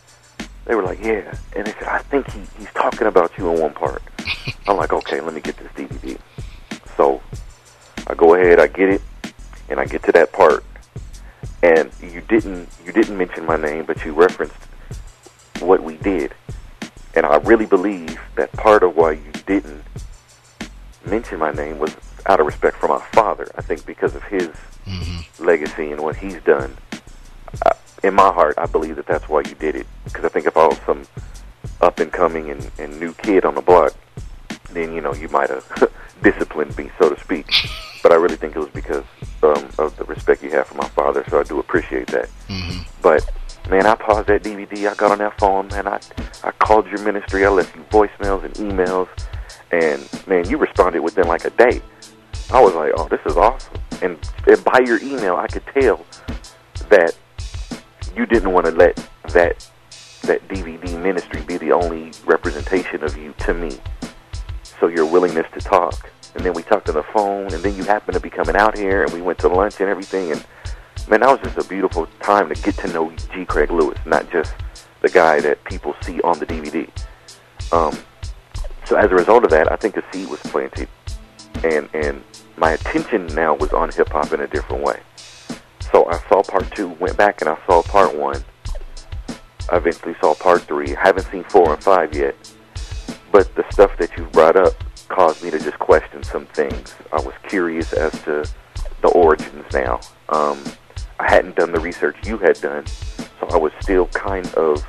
They 0.67 0.75
were 0.75 0.82
like, 0.82 1.00
yeah. 1.00 1.35
And 1.56 1.67
they 1.67 1.73
said, 1.73 1.85
I 1.85 1.99
think 1.99 2.31
he, 2.31 2.41
he's 2.58 2.73
talking 2.75 3.06
about 3.06 3.37
you 3.37 3.50
in 3.52 3.61
one 3.61 3.73
part. 3.73 4.02
I'm 4.69 4.76
like, 4.76 4.93
okay, 4.93 5.20
let 5.20 5.35
me 5.35 5.41
get 5.41 5.56
this 5.56 5.73
DVD. 5.73 6.19
So 6.97 7.20
I 8.11 8.15
go 8.15 8.35
ahead, 8.35 8.59
I 8.59 8.67
get 8.67 8.89
it, 8.89 9.03
and 9.69 9.79
I 9.79 9.85
get 9.85 10.03
to 10.05 10.12
that 10.12 10.33
part. 10.33 10.65
And 11.62 11.91
you 12.03 12.21
didn't 12.23 12.69
you 12.85 12.93
didn't 12.93 13.17
mention 13.17 13.47
my 13.47 13.57
name, 13.57 13.85
but 13.85 14.05
you 14.05 14.12
referenced 14.12 14.57
what 15.61 15.83
we 15.83 15.97
did. 15.99 16.35
And 17.15 17.25
I 17.25 17.37
really 17.37 17.67
believe 17.67 18.19
that 18.35 18.51
part 18.53 18.83
of 18.83 18.97
why 18.97 19.12
you 19.12 19.33
didn't 19.47 19.85
mention 21.07 21.39
my 21.39 21.53
name 21.53 21.79
was 21.79 21.95
out 22.27 22.41
of 22.41 22.47
respect 22.47 22.77
for 22.79 22.89
my 22.89 23.01
father. 23.12 23.51
I 23.57 23.62
think 23.62 23.87
because 23.87 24.15
of 24.15 24.23
his 24.25 24.51
Mm-hmm. 24.87 25.45
legacy 25.45 25.93
and 25.93 26.01
what 26.01 26.17
he's 26.17 26.41
done. 26.43 26.75
I, 27.67 27.73
in 28.03 28.15
my 28.15 28.33
heart, 28.33 28.55
I 28.59 28.65
believe 28.67 28.97
that 28.97 29.07
that's 29.07 29.29
why 29.29 29.41
you 29.47 29.55
did 29.55 29.77
it. 29.77 29.87
Because 30.05 30.25
I 30.25 30.29
think 30.31 30.47
if 30.47 30.57
I 30.57 30.67
was 30.67 30.79
some 30.87 31.07
up 31.83 32.01
and 32.01 32.11
coming 32.11 32.51
and, 32.51 32.71
and 32.79 32.99
new 32.99 33.12
kid 33.12 33.45
on 33.45 33.55
the 33.55 33.61
block, 33.61 33.93
then 34.73 34.95
you 34.95 35.01
know 35.01 35.15
you 35.15 35.29
might 35.29 35.51
have 35.51 35.93
disciplined 36.23 36.77
me, 36.77 36.91
so 36.99 37.11
to 37.11 37.21
speak. 37.21 37.47
But 38.03 38.13
I 38.13 38.17
really 38.17 38.37
think 38.37 38.57
it 38.57 38.59
was 38.59 38.71
because 38.71 39.05
um, 39.43 39.69
of 39.79 39.97
the 39.97 40.05
respect 40.05 40.43
you 40.43 40.51
have 40.51 40.67
for 40.67 40.75
my 40.75 40.89
father. 40.89 41.25
So 41.29 41.41
I 41.41 41.43
do 41.43 41.59
appreciate 41.59 42.09
that. 42.09 42.29
Mm-hmm. 42.49 42.83
But 43.03 43.29
man, 43.69 43.87
I 43.87 43.95
paused 43.95 44.29
that 44.29 44.43
DVD. 44.43 44.91
I 44.91 44.95
got 44.95 45.11
on 45.11 45.19
that 45.19 45.39
phone, 45.39 45.69
man. 45.69 45.87
I 45.87 46.01
I 46.43 46.51
called 46.53 46.87
your 46.87 47.03
ministry. 47.03 47.45
I 47.45 47.51
left 47.51 47.75
you 47.77 47.83
voicemails 47.91 48.45
and 48.45 48.55
emails, 48.55 49.09
and 49.71 50.27
man, 50.27 50.49
you 50.49 50.57
responded 50.59 51.01
within 51.01 51.27
like 51.27 51.45
a 51.45 51.51
day. 51.51 51.83
I 52.53 52.61
was 52.61 52.75
like, 52.75 52.93
oh, 52.97 53.07
this 53.09 53.21
is 53.27 53.37
awesome. 53.37 53.75
And, 54.03 54.19
and 54.47 54.65
by 54.65 54.81
your 54.85 55.01
email, 55.03 55.37
I 55.37 55.47
could 55.47 55.65
tell 55.73 56.05
that 56.89 57.17
you 58.17 58.27
didn't 58.27 58.53
want 58.53 58.67
to 58.67 58.73
let 58.73 58.97
that 59.29 59.71
that 60.23 60.47
DVD 60.49 61.01
ministry 61.01 61.41
be 61.43 61.57
the 61.57 61.73
only 61.73 62.13
representation 62.27 63.03
of 63.03 63.17
you 63.17 63.35
to 63.39 63.55
me. 63.55 63.79
So 64.81 64.88
your 64.88 65.05
willingness 65.05 65.47
to 65.53 65.61
talk, 65.61 66.11
and 66.35 66.44
then 66.44 66.55
we 66.55 66.62
talked 66.62 66.88
on 66.88 66.94
the 66.94 67.03
phone, 67.03 67.53
and 67.53 67.62
then 67.62 67.77
you 67.77 67.85
happened 67.85 68.15
to 68.15 68.21
be 68.21 68.31
coming 68.31 68.56
out 68.56 68.77
here, 68.77 69.05
and 69.05 69.12
we 69.12 69.21
went 69.21 69.38
to 69.41 69.49
lunch 69.49 69.79
and 69.81 69.91
everything, 69.91 70.32
and 70.32 70.44
man, 71.09 71.21
that 71.21 71.29
was 71.29 71.41
just 71.41 71.65
a 71.65 71.69
beautiful 71.69 72.09
time 72.21 72.49
to 72.49 72.62
get 72.62 72.77
to 72.79 72.88
know 72.88 73.12
G. 73.35 73.44
Craig 73.44 73.71
Lewis, 73.71 73.99
not 74.06 74.31
just 74.31 74.55
the 75.03 75.11
guy 75.11 75.41
that 75.41 75.62
people 75.65 75.94
see 76.03 76.21
on 76.23 76.38
the 76.38 76.47
DVD. 76.47 76.88
Um, 77.73 77.97
so 78.87 78.97
as 78.97 79.11
a 79.11 79.15
result 79.15 79.44
of 79.44 79.50
that, 79.50 79.71
I 79.71 79.77
think 79.77 79.97
a 79.97 80.05
seed 80.12 80.29
was 80.29 80.41
planted, 80.41 80.88
and 81.62 81.88
and 81.93 82.25
my 82.56 82.73
attention 82.73 83.26
now 83.29 83.55
was 83.55 83.73
on 83.73 83.91
hip 83.91 84.09
hop 84.09 84.33
in 84.33 84.41
a 84.41 84.47
different 84.47 84.83
way. 84.83 85.00
So 85.93 86.06
I 86.09 86.19
saw 86.29 86.43
part 86.43 86.71
two, 86.75 86.88
went 87.00 87.17
back 87.17 87.41
and 87.41 87.50
I 87.50 87.59
saw 87.67 87.83
part 87.83 88.17
one. 88.17 88.44
I 89.71 89.76
eventually 89.76 90.15
saw 90.21 90.35
part 90.35 90.62
three. 90.62 90.97
I 90.97 91.00
haven't 91.00 91.26
seen 91.31 91.44
four 91.44 91.73
and 91.73 91.83
five 91.83 92.15
yet, 92.15 92.35
but 93.32 93.55
the 93.55 93.65
stuff 93.71 93.97
that 93.99 94.17
you 94.17 94.25
brought 94.27 94.56
up 94.56 94.73
caused 95.09 95.43
me 95.43 95.50
to 95.50 95.59
just 95.59 95.79
question 95.79 96.23
some 96.23 96.47
things. 96.47 96.94
I 97.12 97.21
was 97.21 97.35
curious 97.49 97.93
as 97.93 98.12
to 98.23 98.49
the 99.02 99.09
origins 99.09 99.64
now. 99.73 100.00
Um, 100.28 100.62
I 101.19 101.28
hadn't 101.28 101.57
done 101.57 101.73
the 101.73 101.81
research 101.81 102.16
you 102.25 102.38
had 102.38 102.61
done, 102.61 102.87
so 102.87 103.49
I 103.50 103.57
was 103.57 103.73
still 103.81 104.07
kind 104.09 104.47
of 104.55 104.85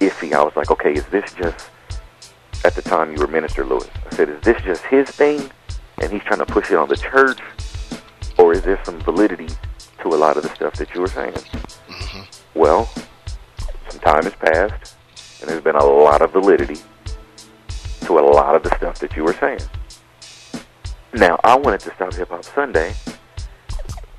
iffy. 0.00 0.32
I 0.32 0.42
was 0.42 0.54
like, 0.56 0.70
okay, 0.70 0.92
is 0.92 1.06
this 1.06 1.32
just 1.34 1.70
at 2.64 2.74
the 2.74 2.82
time 2.82 3.12
you 3.12 3.18
were 3.18 3.26
Minister 3.26 3.64
Lewis? 3.64 3.88
I 4.10 4.14
said, 4.14 4.28
is 4.28 4.40
this 4.42 4.60
just 4.62 4.82
his 4.84 5.08
thing, 5.10 5.50
and 6.00 6.12
he's 6.12 6.22
trying 6.22 6.38
to 6.38 6.46
push 6.46 6.70
it 6.70 6.76
on 6.76 6.88
the 6.88 6.96
church, 6.96 7.40
or 8.38 8.52
is 8.52 8.62
there 8.62 8.82
some 8.84 9.00
validity 9.00 9.48
to 10.00 10.08
a 10.08 10.16
lot 10.16 10.36
of 10.36 10.42
the 10.42 10.54
stuff 10.54 10.74
that 10.74 10.94
you 10.94 11.00
were 11.00 11.08
saying? 11.08 11.32
Mm-hmm. 11.32 12.58
Well, 12.58 12.90
some 13.88 14.00
time 14.00 14.24
has 14.24 14.34
passed, 14.34 14.96
and 15.40 15.50
there's 15.50 15.62
been 15.62 15.76
a 15.76 15.84
lot 15.84 16.22
of 16.22 16.32
validity 16.32 16.80
to 18.16 18.24
a 18.24 18.26
lot 18.26 18.54
of 18.54 18.62
the 18.62 18.74
stuff 18.76 18.98
that 19.00 19.16
you 19.16 19.24
were 19.24 19.34
saying. 19.34 19.60
Now, 21.14 21.38
I 21.44 21.56
wanted 21.56 21.80
to 21.80 21.94
start 21.94 22.14
Hip 22.14 22.30
Hop 22.30 22.44
Sunday 22.44 22.94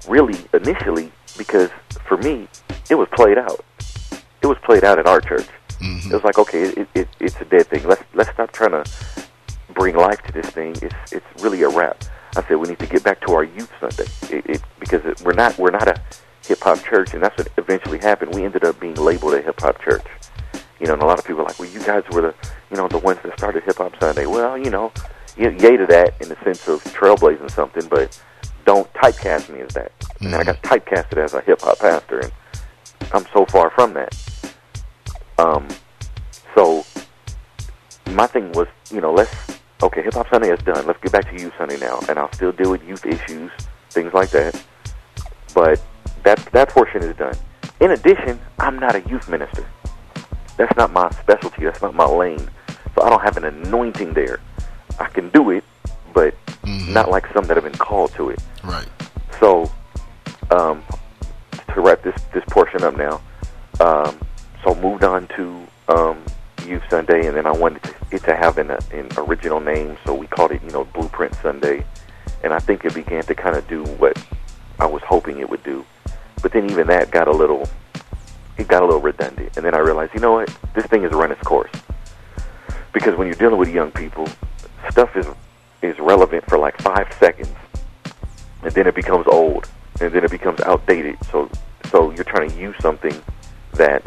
really 0.07 0.39
initially 0.53 1.11
because 1.37 1.69
for 2.07 2.17
me, 2.17 2.47
it 2.89 2.95
was 2.95 3.07
played 3.13 3.37
out. 3.37 3.63
It 4.41 4.47
was 4.47 4.57
played 4.63 4.83
out 4.83 4.99
at 4.99 5.07
our 5.07 5.21
church. 5.21 5.47
Mm-hmm. 5.79 6.11
It 6.11 6.13
was 6.13 6.23
like, 6.23 6.37
okay, 6.37 6.63
it, 6.63 6.87
it, 6.93 7.07
it's 7.19 7.39
a 7.41 7.45
dead 7.45 7.67
thing. 7.67 7.83
Let's 7.87 8.03
let's 8.13 8.29
stop 8.31 8.51
trying 8.51 8.71
to 8.71 8.83
bring 9.73 9.95
life 9.95 10.21
to 10.23 10.31
this 10.31 10.45
thing. 10.47 10.75
It's 10.81 10.95
it's 11.11 11.43
really 11.43 11.63
a 11.63 11.69
wrap. 11.69 12.03
I 12.35 12.43
said 12.47 12.57
we 12.57 12.67
need 12.67 12.79
to 12.79 12.87
get 12.87 13.03
back 13.03 13.21
to 13.21 13.33
our 13.33 13.43
youth 13.43 13.71
Sunday 13.79 14.05
it, 14.35 14.49
it, 14.49 14.61
because 14.79 15.05
it, 15.05 15.21
we're 15.21 15.33
not 15.33 15.57
we're 15.57 15.71
not 15.71 15.87
a 15.87 16.01
hip 16.45 16.59
hop 16.61 16.83
church, 16.83 17.13
and 17.13 17.23
that's 17.23 17.37
what 17.37 17.49
eventually 17.57 17.99
happened. 17.99 18.33
We 18.33 18.43
ended 18.43 18.63
up 18.63 18.79
being 18.79 18.95
labeled 18.95 19.33
a 19.33 19.41
hip 19.41 19.59
hop 19.59 19.81
church. 19.81 20.05
You 20.79 20.87
know, 20.87 20.93
and 20.93 21.01
a 21.01 21.05
lot 21.05 21.19
of 21.19 21.25
people 21.25 21.41
are 21.41 21.45
like, 21.45 21.59
well, 21.59 21.69
you 21.69 21.79
guys 21.79 22.03
were 22.11 22.21
the 22.21 22.35
you 22.71 22.77
know 22.77 22.87
the 22.87 22.97
ones 22.97 23.19
that 23.23 23.37
started 23.37 23.63
hip 23.63 23.77
hop 23.77 23.93
Sunday. 23.99 24.25
Well, 24.25 24.57
you 24.57 24.69
know, 24.69 24.91
yay 25.37 25.77
to 25.77 25.85
that 25.87 26.15
in 26.21 26.29
the 26.29 26.37
sense 26.43 26.67
of 26.67 26.83
trailblazing 26.83 27.51
something, 27.51 27.87
but 27.87 28.19
don't 28.65 28.91
typecast 28.93 29.49
me 29.49 29.61
as 29.61 29.73
that. 29.73 29.91
And 30.21 30.35
I 30.35 30.43
got 30.43 30.61
typecasted 30.63 31.17
as 31.17 31.33
a 31.33 31.41
hip 31.41 31.61
hop 31.61 31.79
pastor, 31.79 32.19
and 32.19 32.31
I'm 33.11 33.25
so 33.33 33.45
far 33.45 33.69
from 33.71 33.93
that. 33.93 34.15
Um, 35.37 35.67
so 36.55 36.85
my 38.11 38.27
thing 38.27 38.51
was, 38.51 38.67
you 38.91 39.01
know, 39.01 39.13
let's 39.13 39.33
okay, 39.81 40.01
Hip 40.01 40.13
Hop 40.13 40.29
Sunday 40.29 40.49
is 40.49 40.59
done. 40.59 40.85
Let's 40.85 40.99
get 41.01 41.11
back 41.11 41.29
to 41.29 41.41
Youth 41.41 41.53
Sunday 41.57 41.77
now, 41.77 41.99
and 42.07 42.17
I'll 42.17 42.31
still 42.33 42.51
deal 42.51 42.71
with 42.71 42.83
youth 42.87 43.05
issues, 43.05 43.51
things 43.89 44.13
like 44.13 44.29
that. 44.31 44.61
But 45.53 45.81
that 46.23 46.39
that 46.53 46.69
portion 46.69 47.03
is 47.03 47.15
done. 47.17 47.35
In 47.79 47.91
addition, 47.91 48.39
I'm 48.59 48.79
not 48.79 48.95
a 48.95 49.01
youth 49.01 49.27
minister. 49.29 49.65
That's 50.57 50.75
not 50.77 50.91
my 50.91 51.09
specialty. 51.11 51.63
That's 51.65 51.81
not 51.81 51.95
my 51.95 52.05
lane. 52.05 52.47
So 52.95 53.01
I 53.03 53.09
don't 53.09 53.21
have 53.21 53.37
an 53.37 53.45
anointing 53.45 54.13
there. 54.13 54.39
I 54.99 55.05
can 55.07 55.29
do 55.29 55.49
it, 55.51 55.63
but 56.13 56.35
Mhm. 56.63 56.89
not 56.89 57.09
like 57.09 57.25
some 57.33 57.45
that 57.47 57.57
have 57.57 57.63
been 57.63 57.73
called 57.77 58.13
to 58.15 58.29
it. 58.29 58.39
Right. 58.63 58.87
So 59.39 59.71
um, 60.51 60.83
to 61.73 61.81
wrap 61.81 62.03
this 62.03 62.15
this 62.33 62.43
portion 62.49 62.83
up 62.83 62.95
now. 62.95 63.19
Um, 63.79 64.17
so 64.63 64.75
moved 64.75 65.03
on 65.03 65.27
to 65.35 65.67
um, 65.89 66.17
Youth 66.67 66.83
Sunday, 66.89 67.25
and 67.27 67.35
then 67.35 67.45
I 67.47 67.51
wanted 67.51 67.81
to, 67.83 67.93
it 68.11 68.23
to 68.25 68.35
have 68.35 68.57
an, 68.59 68.71
an 68.71 69.09
original 69.17 69.59
name, 69.59 69.97
so 70.05 70.13
we 70.13 70.27
called 70.27 70.51
it, 70.51 70.61
you 70.63 70.69
know, 70.69 70.85
Blueprint 70.85 71.35
Sunday. 71.41 71.83
And 72.43 72.53
I 72.53 72.59
think 72.59 72.85
it 72.85 72.93
began 72.93 73.23
to 73.23 73.35
kind 73.35 73.55
of 73.57 73.67
do 73.67 73.83
what 73.83 74.17
I 74.79 74.85
was 74.85 75.01
hoping 75.03 75.39
it 75.39 75.49
would 75.49 75.63
do. 75.63 75.85
But 76.41 76.51
then 76.51 76.69
even 76.69 76.87
that 76.87 77.09
got 77.11 77.27
a 77.27 77.31
little, 77.31 77.67
it 78.57 78.67
got 78.67 78.83
a 78.83 78.85
little 78.85 79.01
redundant. 79.01 79.55
And 79.57 79.65
then 79.65 79.73
I 79.73 79.79
realized, 79.79 80.13
you 80.13 80.19
know 80.19 80.33
what, 80.33 80.55
this 80.75 80.85
thing 80.85 81.03
has 81.03 81.11
run 81.11 81.31
its 81.31 81.41
course. 81.41 81.71
Because 82.93 83.15
when 83.15 83.27
you're 83.27 83.35
dealing 83.35 83.57
with 83.57 83.69
young 83.69 83.91
people, 83.91 84.27
stuff 84.89 85.15
is 85.15 85.25
is 85.81 85.99
relevant 85.99 86.45
for 86.47 86.57
like 86.57 86.79
five 86.81 87.11
seconds, 87.19 87.53
and 88.61 88.71
then 88.71 88.87
it 88.87 88.95
becomes 88.95 89.27
old, 89.27 89.67
and 89.99 90.13
then 90.13 90.23
it 90.23 90.31
becomes 90.31 90.61
outdated. 90.61 91.17
So 91.31 91.49
so 91.89 92.11
you're 92.11 92.23
trying 92.23 92.49
to 92.51 92.57
use 92.57 92.75
something 92.79 93.21
that 93.73 94.03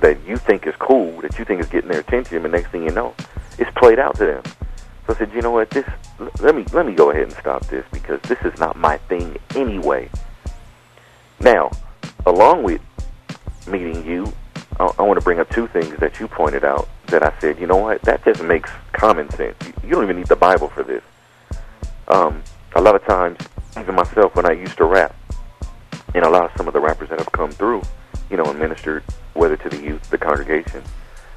that 0.00 0.22
you 0.26 0.36
think 0.36 0.66
is 0.66 0.74
cool, 0.76 1.20
that 1.22 1.38
you 1.38 1.44
think 1.44 1.60
is 1.60 1.66
getting 1.66 1.90
their 1.90 2.00
attention, 2.00 2.44
and 2.44 2.52
next 2.52 2.70
thing 2.70 2.82
you 2.84 2.90
know, 2.90 3.14
it's 3.58 3.70
played 3.76 3.98
out 3.98 4.16
to 4.16 4.26
them. 4.26 4.42
So 5.06 5.14
I 5.14 5.18
said, 5.18 5.32
you 5.32 5.40
know 5.40 5.50
what, 5.50 5.70
this 5.70 5.86
let 6.40 6.54
me 6.54 6.64
let 6.72 6.86
me 6.86 6.94
go 6.94 7.10
ahead 7.10 7.24
and 7.24 7.32
stop 7.32 7.66
this 7.66 7.84
because 7.92 8.20
this 8.22 8.38
is 8.44 8.58
not 8.58 8.76
my 8.76 8.98
thing 9.08 9.38
anyway. 9.54 10.10
Now, 11.40 11.70
along 12.26 12.62
with 12.62 12.80
meeting 13.66 14.04
you, 14.06 14.32
I, 14.78 14.90
I 14.98 15.02
want 15.02 15.18
to 15.18 15.24
bring 15.24 15.38
up 15.38 15.50
two 15.50 15.66
things 15.68 15.96
that 15.98 16.20
you 16.20 16.28
pointed 16.28 16.64
out 16.64 16.88
that 17.06 17.22
I 17.22 17.32
said, 17.40 17.58
you 17.58 17.66
know 17.66 17.76
what, 17.76 18.02
that 18.02 18.24
just 18.24 18.42
makes 18.42 18.70
common 18.92 19.30
sense. 19.30 19.56
You, 19.64 19.72
you 19.84 19.90
don't 19.90 20.04
even 20.04 20.16
need 20.16 20.26
the 20.26 20.36
Bible 20.36 20.68
for 20.68 20.82
this. 20.82 21.02
Um, 22.08 22.42
a 22.74 22.80
lot 22.80 22.94
of 22.94 23.04
times, 23.04 23.38
even 23.78 23.94
myself, 23.94 24.34
when 24.36 24.46
I 24.46 24.52
used 24.52 24.76
to 24.78 24.84
rap, 24.84 25.14
and 26.14 26.24
a 26.24 26.28
lot 26.28 26.44
of 26.44 26.50
some 26.56 26.66
of 26.66 26.72
the 26.72 26.80
rappers 26.80 27.08
that 27.10 27.18
have 27.18 27.32
come 27.32 27.50
through, 27.50 27.82
you 28.30 28.36
know, 28.36 28.44
and 28.44 28.58
ministered, 28.58 29.02
whether 29.34 29.56
to 29.56 29.68
the 29.68 29.80
youth, 29.80 30.08
the 30.10 30.18
congregation, 30.18 30.82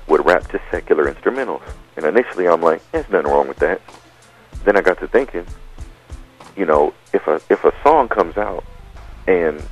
would 0.07 0.25
rap 0.25 0.48
to 0.50 0.62
secular 0.71 1.12
instrumentals. 1.12 1.62
And 1.95 2.05
initially, 2.05 2.48
I'm 2.48 2.62
like, 2.62 2.81
there's 2.91 3.09
nothing 3.09 3.31
wrong 3.31 3.48
with 3.48 3.57
that. 3.57 3.81
Then 4.63 4.77
I 4.77 4.81
got 4.81 5.00
to 5.00 5.07
thinking, 5.07 5.45
you 6.55 6.65
know, 6.65 6.93
if 7.13 7.27
a 7.27 7.41
if 7.50 7.63
a 7.63 7.74
song 7.83 8.09
comes 8.09 8.38
out 8.38 8.63
and 9.27 9.63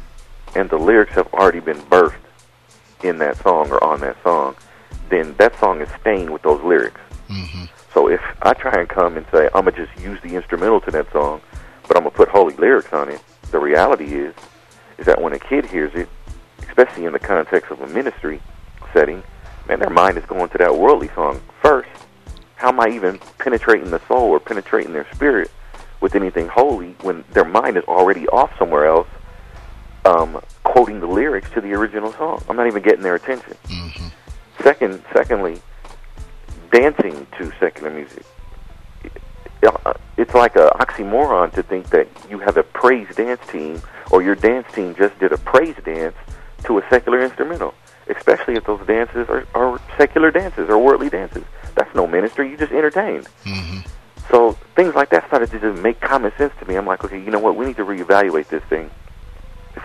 and 0.55 0.69
the 0.69 0.77
lyrics 0.77 1.13
have 1.13 1.27
already 1.33 1.59
been 1.59 1.79
birthed 1.83 2.15
in 3.03 3.17
that 3.19 3.37
song 3.37 3.69
or 3.69 3.83
on 3.83 3.99
that 4.01 4.21
song, 4.23 4.55
then 5.09 5.35
that 5.37 5.57
song 5.59 5.81
is 5.81 5.89
stained 6.01 6.29
with 6.29 6.41
those 6.41 6.61
lyrics. 6.63 6.99
Mm-hmm. 7.29 7.65
So 7.93 8.09
if 8.09 8.21
I 8.41 8.53
try 8.53 8.79
and 8.79 8.89
come 8.89 9.17
and 9.17 9.25
say 9.31 9.49
I'm 9.55 9.65
gonna 9.65 9.71
just 9.71 9.97
use 9.99 10.19
the 10.21 10.35
instrumental 10.35 10.81
to 10.81 10.91
that 10.91 11.11
song, 11.11 11.41
but 11.87 11.97
I'm 11.97 12.03
gonna 12.03 12.15
put 12.15 12.29
holy 12.29 12.55
lyrics 12.55 12.93
on 12.93 13.09
it, 13.09 13.21
the 13.51 13.59
reality 13.59 14.15
is, 14.15 14.33
is 14.97 15.05
that 15.05 15.21
when 15.21 15.33
a 15.33 15.39
kid 15.39 15.65
hears 15.65 15.93
it, 15.95 16.09
especially 16.67 17.05
in 17.05 17.13
the 17.13 17.19
context 17.19 17.71
of 17.71 17.81
a 17.81 17.87
ministry 17.87 18.41
setting, 18.93 19.23
man, 19.67 19.79
their 19.79 19.89
mind 19.89 20.17
is 20.17 20.25
going 20.25 20.49
to 20.49 20.57
that 20.57 20.75
worldly 20.75 21.09
song 21.15 21.41
first. 21.61 21.89
How 22.55 22.69
am 22.69 22.79
I 22.79 22.87
even 22.89 23.19
penetrating 23.37 23.91
the 23.91 24.01
soul 24.07 24.29
or 24.29 24.39
penetrating 24.39 24.93
their 24.93 25.07
spirit 25.13 25.51
with 26.01 26.15
anything 26.15 26.47
holy 26.47 26.95
when 27.01 27.23
their 27.31 27.45
mind 27.45 27.77
is 27.77 27.83
already 27.85 28.27
off 28.27 28.51
somewhere 28.57 28.85
else, 28.85 29.07
um, 30.05 30.41
quoting 30.77 30.99
the 30.99 31.07
lyrics 31.07 31.49
to 31.55 31.59
the 31.59 31.73
original 31.73 32.13
song? 32.13 32.43
I'm 32.47 32.55
not 32.55 32.67
even 32.67 32.83
getting 32.83 33.01
their 33.01 33.15
attention. 33.15 33.55
Mm-hmm. 33.63 34.07
Second, 34.61 35.03
secondly, 35.11 35.59
dancing 36.71 37.25
to 37.39 37.51
secular 37.59 37.89
music. 37.89 38.23
Uh, 39.63 39.93
It's 40.17 40.35
like 40.35 40.55
a 40.55 40.69
oxymoron 40.75 41.51
to 41.53 41.63
think 41.63 41.89
that 41.89 42.07
you 42.29 42.37
have 42.39 42.57
a 42.57 42.63
praise 42.63 43.07
dance 43.15 43.41
team 43.51 43.81
or 44.11 44.21
your 44.21 44.35
dance 44.35 44.71
team 44.71 44.93
just 44.93 45.17
did 45.17 45.31
a 45.31 45.37
praise 45.39 45.75
dance 45.83 46.15
to 46.65 46.77
a 46.77 46.87
secular 46.91 47.23
instrumental, 47.23 47.73
especially 48.07 48.53
if 48.53 48.65
those 48.65 48.85
dances 48.85 49.27
are, 49.29 49.47
are 49.55 49.81
secular 49.97 50.29
dances 50.29 50.69
or 50.69 50.77
worldly 50.77 51.09
dances. 51.09 51.43
That's 51.73 51.93
no 51.95 52.05
ministry. 52.05 52.51
You 52.51 52.57
just 52.57 52.71
entertained. 52.71 53.27
Mm-hmm. 53.45 53.79
So 54.29 54.51
things 54.75 54.93
like 54.93 55.09
that 55.09 55.25
started 55.25 55.49
to 55.51 55.59
just 55.59 55.81
make 55.81 56.01
common 56.01 56.31
sense 56.37 56.53
to 56.59 56.67
me. 56.67 56.75
I'm 56.75 56.85
like, 56.85 57.03
okay, 57.03 57.19
you 57.19 57.31
know 57.31 57.39
what? 57.39 57.55
We 57.55 57.65
need 57.65 57.77
to 57.77 57.85
reevaluate 57.85 58.47
this 58.49 58.63
thing. 58.65 58.91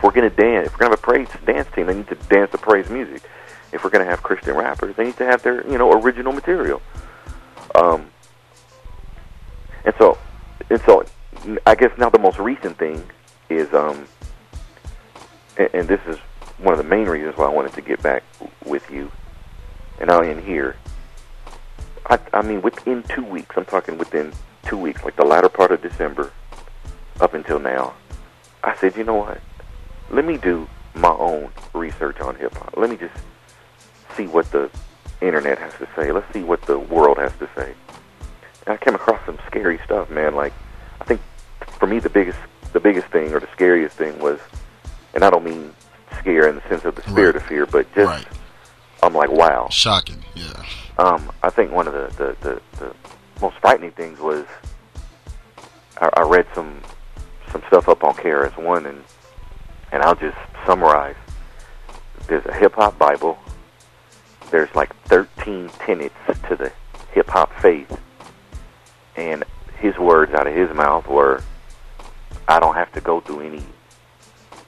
If 0.02 0.06
we're 0.06 0.20
going 0.20 0.28
to 0.28 0.36
dance, 0.36 0.66
if 0.66 0.72
we're 0.72 0.88
going 0.88 0.90
to 0.90 0.96
have 0.96 0.98
a 0.98 1.26
praise 1.26 1.28
dance 1.46 1.68
team, 1.76 1.86
they 1.86 1.94
need 1.94 2.08
to 2.08 2.16
dance 2.16 2.50
to 2.50 2.58
praise 2.58 2.90
music. 2.90 3.22
If 3.70 3.84
we're 3.84 3.90
going 3.90 4.04
to 4.04 4.10
have 4.10 4.20
Christian 4.20 4.56
rappers, 4.56 4.96
they 4.96 5.04
need 5.04 5.16
to 5.18 5.24
have 5.24 5.44
their, 5.44 5.64
you 5.70 5.78
know, 5.78 5.92
original 5.92 6.32
material. 6.32 6.82
Um, 7.76 8.10
and 9.84 9.94
so, 9.98 10.18
and 10.68 10.80
so, 10.80 11.04
I 11.64 11.76
guess 11.76 11.96
now 11.98 12.10
the 12.10 12.18
most 12.18 12.40
recent 12.40 12.78
thing 12.78 13.00
is, 13.48 13.72
um, 13.72 14.08
and, 15.56 15.68
and 15.72 15.88
this 15.88 16.00
is 16.08 16.18
one 16.58 16.72
of 16.72 16.78
the 16.78 16.90
main 16.90 17.06
reasons 17.06 17.36
why 17.36 17.44
I 17.44 17.50
wanted 17.50 17.74
to 17.74 17.80
get 17.80 18.02
back 18.02 18.24
with 18.66 18.90
you, 18.90 19.08
and 20.00 20.10
I'll 20.10 20.22
here. 20.22 20.74
I, 22.06 22.18
I 22.32 22.42
mean, 22.42 22.60
within 22.60 23.04
two 23.04 23.24
weeks, 23.24 23.54
I'm 23.56 23.66
talking 23.66 23.98
within 23.98 24.32
two 24.64 24.78
weeks, 24.78 25.04
like 25.04 25.14
the 25.14 25.24
latter 25.24 25.48
part 25.48 25.70
of 25.70 25.80
December, 25.80 26.32
up 27.20 27.34
until 27.34 27.60
now, 27.60 27.94
I 28.64 28.74
said, 28.78 28.96
you 28.96 29.04
know 29.04 29.14
what? 29.14 29.40
Let 30.12 30.24
me 30.24 30.36
do 30.36 30.68
my 30.94 31.08
own 31.10 31.50
research 31.72 32.20
on 32.20 32.36
hip 32.36 32.54
hop. 32.54 32.74
Let 32.76 32.90
me 32.90 32.96
just 32.96 33.14
see 34.16 34.26
what 34.26 34.50
the 34.52 34.70
internet 35.20 35.58
has 35.58 35.72
to 35.74 35.88
say. 35.96 36.12
Let's 36.12 36.30
see 36.32 36.42
what 36.42 36.62
the 36.62 36.78
world 36.78 37.18
has 37.18 37.32
to 37.38 37.48
say. 37.56 37.74
And 38.66 38.74
I 38.74 38.76
came 38.76 38.94
across 38.94 39.24
some 39.26 39.38
scary 39.46 39.80
stuff, 39.84 40.10
man. 40.10 40.34
Like, 40.34 40.52
I 41.00 41.04
think 41.04 41.20
for 41.78 41.86
me, 41.86 41.98
the 41.98 42.10
biggest, 42.10 42.38
the 42.72 42.80
biggest 42.80 43.08
thing 43.08 43.32
or 43.32 43.40
the 43.40 43.48
scariest 43.52 43.96
thing 43.96 44.18
was, 44.18 44.38
and 45.14 45.24
I 45.24 45.30
don't 45.30 45.44
mean 45.44 45.72
scare 46.20 46.48
in 46.48 46.56
the 46.56 46.62
sense 46.68 46.84
of 46.84 46.94
the 46.94 47.02
spirit 47.02 47.34
Right. 47.34 47.36
of 47.36 47.48
fear, 47.48 47.66
but 47.66 47.92
just, 47.94 48.06
Right. 48.08 48.26
I'm 49.02 49.14
like, 49.14 49.30
wow. 49.32 49.68
Shocking. 49.70 50.22
Yeah. 50.34 50.62
Um, 50.98 51.32
I 51.42 51.48
think 51.50 51.72
one 51.72 51.88
of 51.88 51.94
the, 51.94 52.08
the, 52.22 52.36
the, 52.48 52.62
the 52.78 52.94
most 53.40 53.56
frightening 53.60 53.92
things 53.92 54.20
was 54.20 54.44
I, 56.00 56.08
I 56.18 56.22
read 56.22 56.46
some 56.54 56.80
some 57.50 57.62
stuff 57.66 57.88
up 57.88 58.02
on 58.04 58.14
KRS 58.14 58.56
One, 58.62 58.86
and 58.86 59.02
and 59.92 60.02
I'll 60.02 60.14
just 60.14 60.36
summarize. 60.66 61.16
There's 62.26 62.44
a 62.46 62.54
hip 62.54 62.74
hop 62.74 62.98
Bible. 62.98 63.38
There's 64.50 64.74
like 64.74 64.94
13 65.04 65.70
tenets 65.78 66.14
to 66.48 66.56
the 66.56 66.72
hip 67.12 67.28
hop 67.28 67.52
faith, 67.60 68.00
and 69.16 69.44
his 69.78 69.96
words 69.98 70.32
out 70.34 70.46
of 70.46 70.54
his 70.54 70.74
mouth 70.74 71.06
were, 71.06 71.42
"I 72.48 72.58
don't 72.58 72.74
have 72.74 72.92
to 72.92 73.00
go 73.00 73.20
through 73.20 73.40
any 73.40 73.62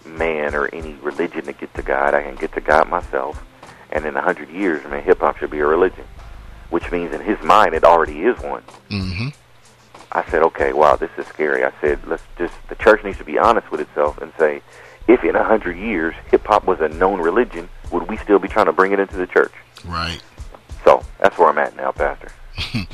man 0.04 0.54
or 0.54 0.68
any 0.72 0.94
religion 1.02 1.44
to 1.46 1.52
get 1.52 1.72
to 1.74 1.82
God. 1.82 2.14
I 2.14 2.22
can 2.22 2.36
get 2.36 2.52
to 2.52 2.60
God 2.60 2.88
myself." 2.88 3.42
And 3.90 4.04
in 4.04 4.16
a 4.16 4.22
hundred 4.22 4.50
years, 4.50 4.84
man, 4.84 5.02
hip 5.02 5.20
hop 5.20 5.38
should 5.38 5.50
be 5.50 5.60
a 5.60 5.66
religion, 5.66 6.04
which 6.70 6.90
means 6.90 7.12
in 7.14 7.20
his 7.20 7.40
mind 7.42 7.74
it 7.74 7.84
already 7.84 8.24
is 8.24 8.38
one. 8.40 8.62
Mm-hmm. 8.90 9.28
I 10.12 10.24
said, 10.30 10.42
okay, 10.42 10.72
wow, 10.72 10.96
this 10.96 11.10
is 11.18 11.26
scary. 11.26 11.64
I 11.64 11.72
said, 11.80 11.98
let's 12.06 12.22
just 12.38 12.54
the 12.68 12.76
church 12.76 13.02
needs 13.04 13.18
to 13.18 13.24
be 13.24 13.38
honest 13.38 13.70
with 13.70 13.80
itself 13.80 14.18
and 14.20 14.32
say, 14.38 14.62
if 15.08 15.22
in 15.24 15.36
a 15.36 15.44
hundred 15.44 15.76
years 15.76 16.14
hip 16.30 16.46
hop 16.46 16.64
was 16.66 16.80
a 16.80 16.88
known 16.88 17.20
religion, 17.20 17.68
would 17.92 18.08
we 18.08 18.16
still 18.18 18.38
be 18.38 18.48
trying 18.48 18.66
to 18.66 18.72
bring 18.72 18.92
it 18.92 19.00
into 19.00 19.16
the 19.16 19.26
church? 19.26 19.52
Right. 19.84 20.22
So 20.84 21.02
that's 21.20 21.36
where 21.38 21.48
I'm 21.48 21.58
at 21.58 21.76
now, 21.76 21.92
Pastor. 21.92 22.28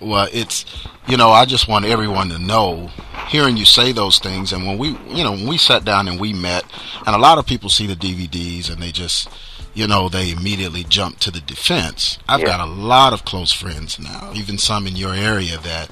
Well, 0.00 0.26
it's 0.32 0.64
you 1.06 1.16
know 1.16 1.30
I 1.30 1.44
just 1.44 1.68
want 1.68 1.84
everyone 1.84 2.28
to 2.30 2.38
know, 2.40 2.90
hearing 3.28 3.56
you 3.56 3.64
say 3.64 3.92
those 3.92 4.18
things, 4.18 4.52
and 4.52 4.66
when 4.66 4.76
we 4.76 4.88
you 5.08 5.22
know 5.22 5.30
when 5.30 5.46
we 5.46 5.56
sat 5.58 5.84
down 5.84 6.08
and 6.08 6.18
we 6.20 6.32
met, 6.32 6.64
and 7.06 7.14
a 7.14 7.18
lot 7.20 7.38
of 7.38 7.46
people 7.46 7.68
see 7.68 7.86
the 7.86 7.94
DVDs 7.94 8.68
and 8.68 8.82
they 8.82 8.90
just 8.90 9.28
you 9.74 9.86
know 9.86 10.08
they 10.08 10.32
immediately 10.32 10.82
jump 10.82 11.20
to 11.20 11.30
the 11.30 11.40
defense. 11.40 12.18
I've 12.28 12.40
Yeah. 12.40 12.46
got 12.46 12.60
a 12.66 12.72
lot 12.72 13.12
of 13.12 13.24
close 13.24 13.52
friends 13.52 14.00
now, 14.00 14.32
even 14.34 14.58
some 14.58 14.88
in 14.88 14.96
your 14.96 15.14
area 15.14 15.56
that 15.58 15.90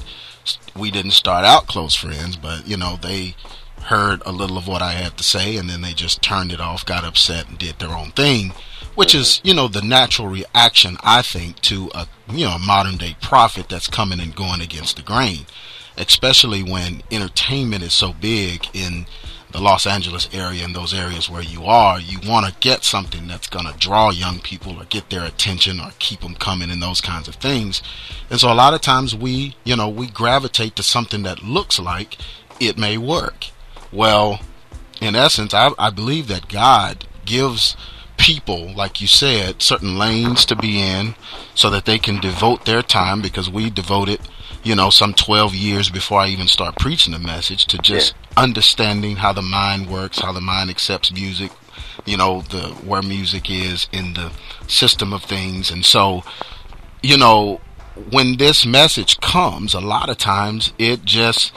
we 0.74 0.90
didn't 0.90 1.12
start 1.12 1.44
out 1.44 1.68
close 1.68 1.94
friends, 1.94 2.34
but 2.34 2.66
you 2.66 2.76
know 2.76 2.98
they 3.00 3.36
heard 3.82 4.22
a 4.24 4.32
little 4.32 4.58
of 4.58 4.68
what 4.68 4.82
I 4.82 4.92
had 4.92 5.16
to 5.18 5.24
say 5.24 5.56
and 5.56 5.68
then 5.68 5.82
they 5.82 5.92
just 5.92 6.22
turned 6.22 6.52
it 6.52 6.60
off, 6.60 6.86
got 6.86 7.04
upset 7.04 7.48
and 7.48 7.58
did 7.58 7.78
their 7.78 7.90
own 7.90 8.10
thing, 8.12 8.52
which 8.94 9.14
is, 9.14 9.40
you 9.44 9.54
know, 9.54 9.68
the 9.68 9.82
natural 9.82 10.28
reaction 10.28 10.96
I 11.02 11.22
think 11.22 11.60
to 11.62 11.90
a, 11.94 12.06
you 12.28 12.46
know, 12.46 12.58
modern 12.58 12.96
day 12.96 13.16
prophet 13.20 13.68
that's 13.68 13.88
coming 13.88 14.20
and 14.20 14.34
going 14.34 14.60
against 14.60 14.96
the 14.96 15.02
grain, 15.02 15.46
especially 15.96 16.62
when 16.62 17.02
entertainment 17.10 17.82
is 17.82 17.94
so 17.94 18.12
big 18.12 18.66
in 18.74 19.06
the 19.52 19.60
Los 19.60 19.86
Angeles 19.86 20.28
area 20.32 20.64
and 20.64 20.74
those 20.74 20.94
areas 20.94 21.28
where 21.28 21.42
you 21.42 21.64
are, 21.64 21.98
you 21.98 22.18
want 22.24 22.46
to 22.46 22.54
get 22.60 22.84
something 22.84 23.26
that's 23.26 23.48
going 23.48 23.66
to 23.66 23.76
draw 23.78 24.10
young 24.10 24.38
people 24.38 24.80
or 24.80 24.84
get 24.84 25.10
their 25.10 25.24
attention 25.24 25.80
or 25.80 25.90
keep 25.98 26.20
them 26.20 26.34
coming 26.36 26.70
and 26.70 26.82
those 26.82 27.00
kinds 27.00 27.26
of 27.26 27.34
things. 27.36 27.82
And 28.30 28.38
so 28.38 28.52
a 28.52 28.54
lot 28.54 28.74
of 28.74 28.80
times 28.80 29.14
we, 29.14 29.56
you 29.64 29.74
know, 29.76 29.88
we 29.88 30.08
gravitate 30.08 30.76
to 30.76 30.82
something 30.82 31.24
that 31.24 31.42
looks 31.42 31.80
like 31.80 32.16
it 32.60 32.78
may 32.78 32.96
work. 32.96 33.46
Well, 33.92 34.40
in 35.00 35.16
essence, 35.16 35.54
I, 35.54 35.70
I 35.78 35.90
believe 35.90 36.28
that 36.28 36.48
God 36.48 37.06
gives 37.24 37.76
people, 38.16 38.72
like 38.74 39.00
you 39.00 39.06
said, 39.06 39.62
certain 39.62 39.98
lanes 39.98 40.44
to 40.44 40.54
be 40.54 40.80
in 40.80 41.14
so 41.54 41.70
that 41.70 41.86
they 41.86 41.98
can 41.98 42.20
devote 42.20 42.66
their 42.66 42.82
time 42.82 43.22
because 43.22 43.48
we 43.48 43.70
devoted, 43.70 44.20
you 44.62 44.74
know, 44.74 44.90
some 44.90 45.14
12 45.14 45.54
years 45.54 45.90
before 45.90 46.20
I 46.20 46.28
even 46.28 46.46
start 46.46 46.76
preaching 46.76 47.12
the 47.12 47.18
message 47.18 47.64
to 47.66 47.78
just 47.78 48.14
yeah. 48.14 48.42
understanding 48.42 49.16
how 49.16 49.32
the 49.32 49.42
mind 49.42 49.88
works, 49.88 50.20
how 50.20 50.32
the 50.32 50.40
mind 50.40 50.68
accepts 50.70 51.10
music, 51.10 51.50
you 52.04 52.16
know, 52.16 52.42
the 52.42 52.68
where 52.84 53.02
music 53.02 53.50
is 53.50 53.88
in 53.90 54.12
the 54.12 54.30
system 54.66 55.12
of 55.12 55.24
things. 55.24 55.70
And 55.70 55.84
so, 55.84 56.22
you 57.02 57.16
know, 57.16 57.60
when 58.10 58.36
this 58.36 58.66
message 58.66 59.20
comes, 59.20 59.74
a 59.74 59.80
lot 59.80 60.10
of 60.10 60.18
times 60.18 60.72
it 60.78 61.04
just 61.04 61.52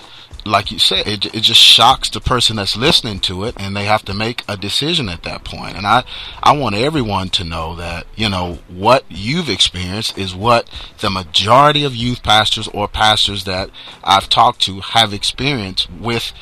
like 0.45 0.71
you 0.71 0.79
said, 0.79 1.07
it, 1.07 1.33
it 1.33 1.41
just 1.41 1.59
shocks 1.59 2.09
the 2.09 2.19
person 2.19 2.55
that's 2.55 2.75
listening 2.75 3.19
to 3.21 3.43
it, 3.45 3.55
and 3.57 3.75
they 3.75 3.85
have 3.85 4.03
to 4.05 4.13
make 4.13 4.43
a 4.47 4.57
decision 4.57 5.09
at 5.09 5.23
that 5.23 5.43
point. 5.43 5.77
And 5.77 5.85
I, 5.85 6.03
I 6.41 6.55
want 6.57 6.75
everyone 6.75 7.29
to 7.29 7.43
know 7.43 7.75
that 7.75 8.05
you 8.15 8.29
know 8.29 8.59
what 8.67 9.05
you've 9.09 9.49
experienced 9.49 10.17
is 10.17 10.35
what 10.35 10.69
the 10.99 11.09
majority 11.09 11.83
of 11.83 11.95
youth 11.95 12.23
pastors 12.23 12.67
or 12.69 12.87
pastors 12.87 13.45
that 13.45 13.69
I've 14.03 14.29
talked 14.29 14.61
to 14.61 14.81
have 14.81 15.13
experienced 15.13 15.89
with 15.91 16.33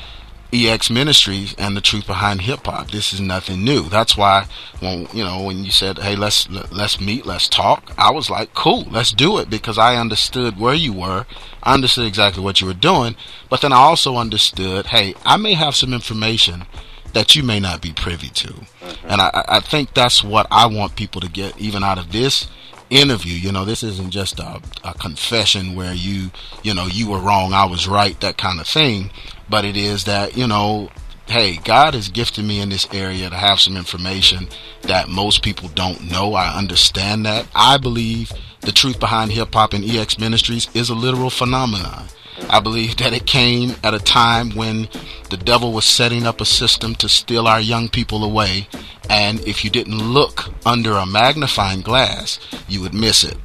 EX 0.52 0.90
Ministries 0.90 1.54
and 1.56 1.74
the 1.76 1.80
truth 1.80 2.06
behind 2.06 2.42
hip 2.42 2.66
hop. 2.66 2.90
This 2.90 3.12
is 3.12 3.20
nothing 3.20 3.64
new. 3.64 3.88
That's 3.88 4.16
why 4.16 4.46
when 4.80 5.08
you 5.12 5.24
know 5.24 5.42
when 5.42 5.64
you 5.64 5.70
said, 5.70 5.98
"Hey, 5.98 6.14
let's 6.14 6.48
let's 6.50 7.00
meet, 7.00 7.24
let's 7.24 7.48
talk," 7.48 7.90
I 7.96 8.10
was 8.10 8.28
like, 8.28 8.52
"Cool, 8.52 8.84
let's 8.90 9.12
do 9.12 9.38
it," 9.38 9.48
because 9.48 9.78
I 9.78 9.96
understood 9.96 10.58
where 10.58 10.74
you 10.74 10.92
were, 10.92 11.26
I 11.62 11.74
understood 11.74 12.06
exactly 12.06 12.42
what 12.42 12.60
you 12.60 12.66
were 12.66 12.74
doing, 12.74 13.16
but 13.48 13.62
then 13.62 13.72
I 13.72 13.76
also 13.76 14.16
understood, 14.16 14.86
"Hey, 14.86 15.14
I 15.24 15.36
may 15.38 15.54
have 15.54 15.74
some 15.74 15.94
information." 15.94 16.66
That 17.14 17.36
you 17.36 17.42
may 17.42 17.60
not 17.60 17.82
be 17.82 17.92
privy 17.92 18.30
to, 18.30 18.48
mm-hmm. 18.48 19.06
and 19.06 19.20
I, 19.20 19.44
I 19.46 19.60
think 19.60 19.92
that's 19.92 20.24
what 20.24 20.46
I 20.50 20.64
want 20.64 20.96
people 20.96 21.20
to 21.20 21.28
get 21.28 21.60
even 21.60 21.84
out 21.84 21.98
of 21.98 22.10
this 22.10 22.46
interview. 22.88 23.34
You 23.34 23.52
know, 23.52 23.66
this 23.66 23.82
isn't 23.82 24.12
just 24.12 24.40
a, 24.40 24.62
a, 24.82 24.94
confession 24.94 25.74
where 25.74 25.92
you, 25.92 26.30
you 26.62 26.72
know, 26.72 26.86
you 26.86 27.10
were 27.10 27.18
wrong, 27.18 27.52
I 27.52 27.66
was 27.66 27.86
right, 27.86 28.18
that 28.20 28.38
kind 28.38 28.60
of 28.60 28.66
thing 28.66 29.10
but 29.52 29.66
it 29.66 29.76
is 29.76 30.04
that, 30.04 30.34
you 30.34 30.46
know, 30.46 30.88
hey, 31.26 31.58
God 31.58 31.92
has 31.92 32.08
gifted 32.08 32.42
me 32.42 32.60
in 32.62 32.70
this 32.70 32.88
area 32.90 33.28
to 33.28 33.36
have 33.36 33.60
some 33.60 33.76
information 33.76 34.48
that 34.84 35.10
most 35.10 35.42
people 35.42 35.68
don't 35.68 36.10
know. 36.10 36.32
I 36.32 36.56
understand 36.56 37.26
that. 37.26 37.46
I 37.54 37.76
believe 37.76 38.32
the 38.62 38.72
truth 38.72 38.98
behind 38.98 39.30
hip 39.30 39.52
hop 39.52 39.74
and 39.74 39.84
EX 39.84 40.18
Ministries 40.18 40.70
is 40.74 40.88
a 40.88 40.94
literal 40.94 41.28
phenomenon. 41.28 42.06
I 42.48 42.60
believe 42.60 42.96
that 42.96 43.12
it 43.12 43.26
came 43.26 43.74
at 43.84 43.92
a 43.92 43.98
time 43.98 44.52
when 44.52 44.88
the 45.28 45.36
devil 45.36 45.70
was 45.70 45.84
setting 45.84 46.26
up 46.26 46.40
a 46.40 46.46
system 46.46 46.94
to 46.94 47.08
steal 47.10 47.46
our 47.46 47.60
young 47.60 47.90
people 47.90 48.24
away. 48.24 48.68
And 49.10 49.38
if 49.46 49.64
you 49.64 49.70
didn't 49.70 49.98
look 49.98 50.50
under 50.64 50.92
a 50.92 51.04
magnifying 51.04 51.82
glass, 51.82 52.40
you 52.68 52.80
would 52.80 52.94
miss 52.94 53.22
it. 53.22 53.36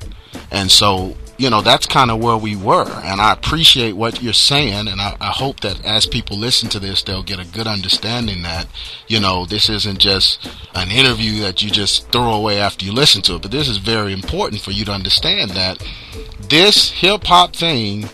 And 0.52 0.72
so 0.72 1.18
you 1.38 1.52
know, 1.52 1.62
that's 1.62 1.86
kind 1.86 2.10
of 2.10 2.20
where 2.20 2.38
we 2.38 2.56
were. 2.56 2.90
And 3.04 3.22
I 3.22 3.32
appreciate 3.32 3.94
what 3.94 4.22
you're 4.22 4.34
saying. 4.34 4.88
And 4.88 5.00
I, 5.00 5.16
I, 5.22 5.28
hope 5.28 5.60
that 5.60 5.86
as 5.86 6.08
people 6.08 6.38
listen 6.38 6.68
to 6.70 6.80
this, 6.80 7.04
they'll 7.04 7.24
get 7.24 7.40
a 7.40 7.46
good 7.46 7.68
understanding 7.68 8.42
that, 8.42 8.68
you 9.08 9.20
know, 9.20 9.46
this 9.46 9.70
isn't 9.70 10.00
just 10.00 10.50
an 10.74 10.90
interview 10.90 11.42
that 11.42 11.62
you 11.62 11.70
just 11.70 12.12
throw 12.12 12.34
away 12.34 12.58
after 12.58 12.86
you 12.86 12.92
listen 12.92 13.22
to 13.24 13.36
it. 13.36 13.44
But 13.44 13.52
this 13.52 13.70
is 13.70 13.78
very 13.78 14.14
important 14.14 14.62
for 14.62 14.72
you 14.72 14.84
to 14.86 14.92
understand 14.92 15.52
that 15.52 15.86
this 16.40 16.90
hip 16.90 17.26
hop 17.26 17.56
thing 17.56 18.10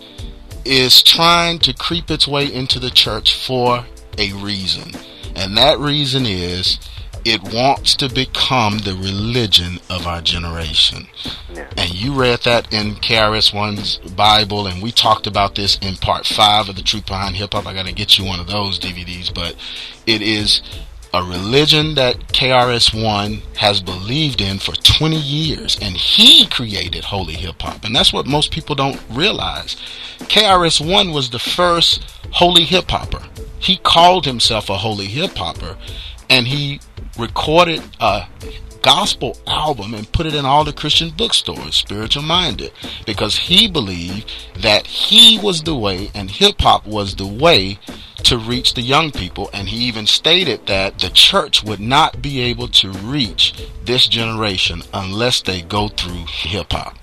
is 0.65 1.01
trying 1.01 1.60
to 1.60 1.74
creep 1.74 2.12
its 2.12 2.27
way 2.27 2.51
into 2.51 2.80
the 2.80 2.89
church 2.89 3.34
for 3.34 3.86
a 4.18 4.34
reason. 4.34 4.92
And 5.36 5.58
that 5.58 5.80
reason 5.80 6.25
is 6.25 6.77
it 7.25 7.42
wants 7.44 7.96
to 7.96 8.10
become 8.10 8.80
the 8.80 8.96
religion 8.96 9.80
of 9.89 10.06
our 10.06 10.22
generation. 10.22 11.08
Yeah. 11.53 11.70
And 11.77 11.94
you 11.94 12.13
read 12.13 12.42
that 12.42 12.74
in 12.74 12.96
KRS 12.96 13.53
One's 13.53 13.98
Bible, 13.98 14.68
and 14.68 14.82
we 14.82 14.92
talked 14.92 15.27
about 15.27 15.56
this 15.56 15.77
in 15.80 15.96
part 15.96 16.25
five 16.25 16.70
of 16.70 16.75
the 16.75 16.82
Truth 16.82 17.06
Behind 17.06 17.36
Hip 17.36 17.53
Hop. 17.53 17.65
I 17.65 17.74
got 17.74 17.86
to 17.86 17.94
get 17.94 18.18
you 18.18 18.25
one 18.25 18.39
of 18.39 18.48
those 18.48 18.80
DVDs, 18.80 19.34
but 19.34 19.56
it 20.05 20.22
is 20.22 20.62
a 21.14 21.24
religion 21.24 21.94
that 21.94 22.18
KRS 22.29 22.92
One 23.01 23.44
has 23.57 23.81
believed 23.81 24.42
in 24.42 24.57
for 24.57 24.74
20 24.74 25.16
years, 25.16 25.77
and 25.79 25.96
he 25.96 26.48
created 26.48 27.03
holy 27.03 27.33
hip 27.33 27.62
hop, 27.62 27.86
and 27.86 27.96
that's 27.96 28.12
what 28.12 28.25
most 28.25 28.51
people 28.51 28.74
don't 28.74 29.00
realize. 29.12 29.75
KRS 30.22 30.86
One 30.86 31.12
was 31.12 31.29
the 31.29 31.40
first 31.40 32.01
holy 32.31 32.64
hip 32.64 32.90
hopper. 32.90 33.22
He 33.59 33.77
called 33.77 34.25
himself 34.25 34.70
a 34.70 34.77
holy 34.77 35.05
hip 35.05 35.36
hopper, 35.38 35.77
and 36.33 36.48
he 36.48 36.79
recorded 37.19 37.79
a 38.00 38.25
gospel 38.81 39.37
album 39.46 39.93
and 39.93 40.11
put 40.11 40.25
it 40.25 40.33
in 40.33 40.46
all 40.46 40.63
the 40.63 40.74
Christian 40.74 41.11
bookstores, 41.11 41.75
spiritual 41.75 42.24
minded, 42.24 42.72
because 43.05 43.37
he 43.37 43.67
believed 43.67 44.31
that 44.55 44.87
he 44.87 45.37
was 45.37 45.61
the 45.61 45.75
way 45.75 46.09
and 46.15 46.31
hip 46.31 46.59
hop 46.59 46.87
was 46.87 47.15
the 47.15 47.27
way 47.27 47.77
to 48.24 48.39
reach 48.39 48.74
the 48.74 48.81
young 48.81 49.11
people. 49.11 49.48
And 49.53 49.69
he 49.69 49.85
even 49.85 50.07
stated 50.07 50.65
that 50.65 50.98
the 50.98 51.11
church 51.11 51.63
would 51.63 51.79
not 51.79 52.19
be 52.19 52.39
able 52.39 52.67
to 52.69 52.89
reach 52.89 53.53
this 53.85 54.07
generation 54.07 54.81
unless 54.91 55.43
they 55.43 55.61
go 55.61 55.87
through 55.87 56.25
hip 56.27 56.72
hop. 56.72 56.98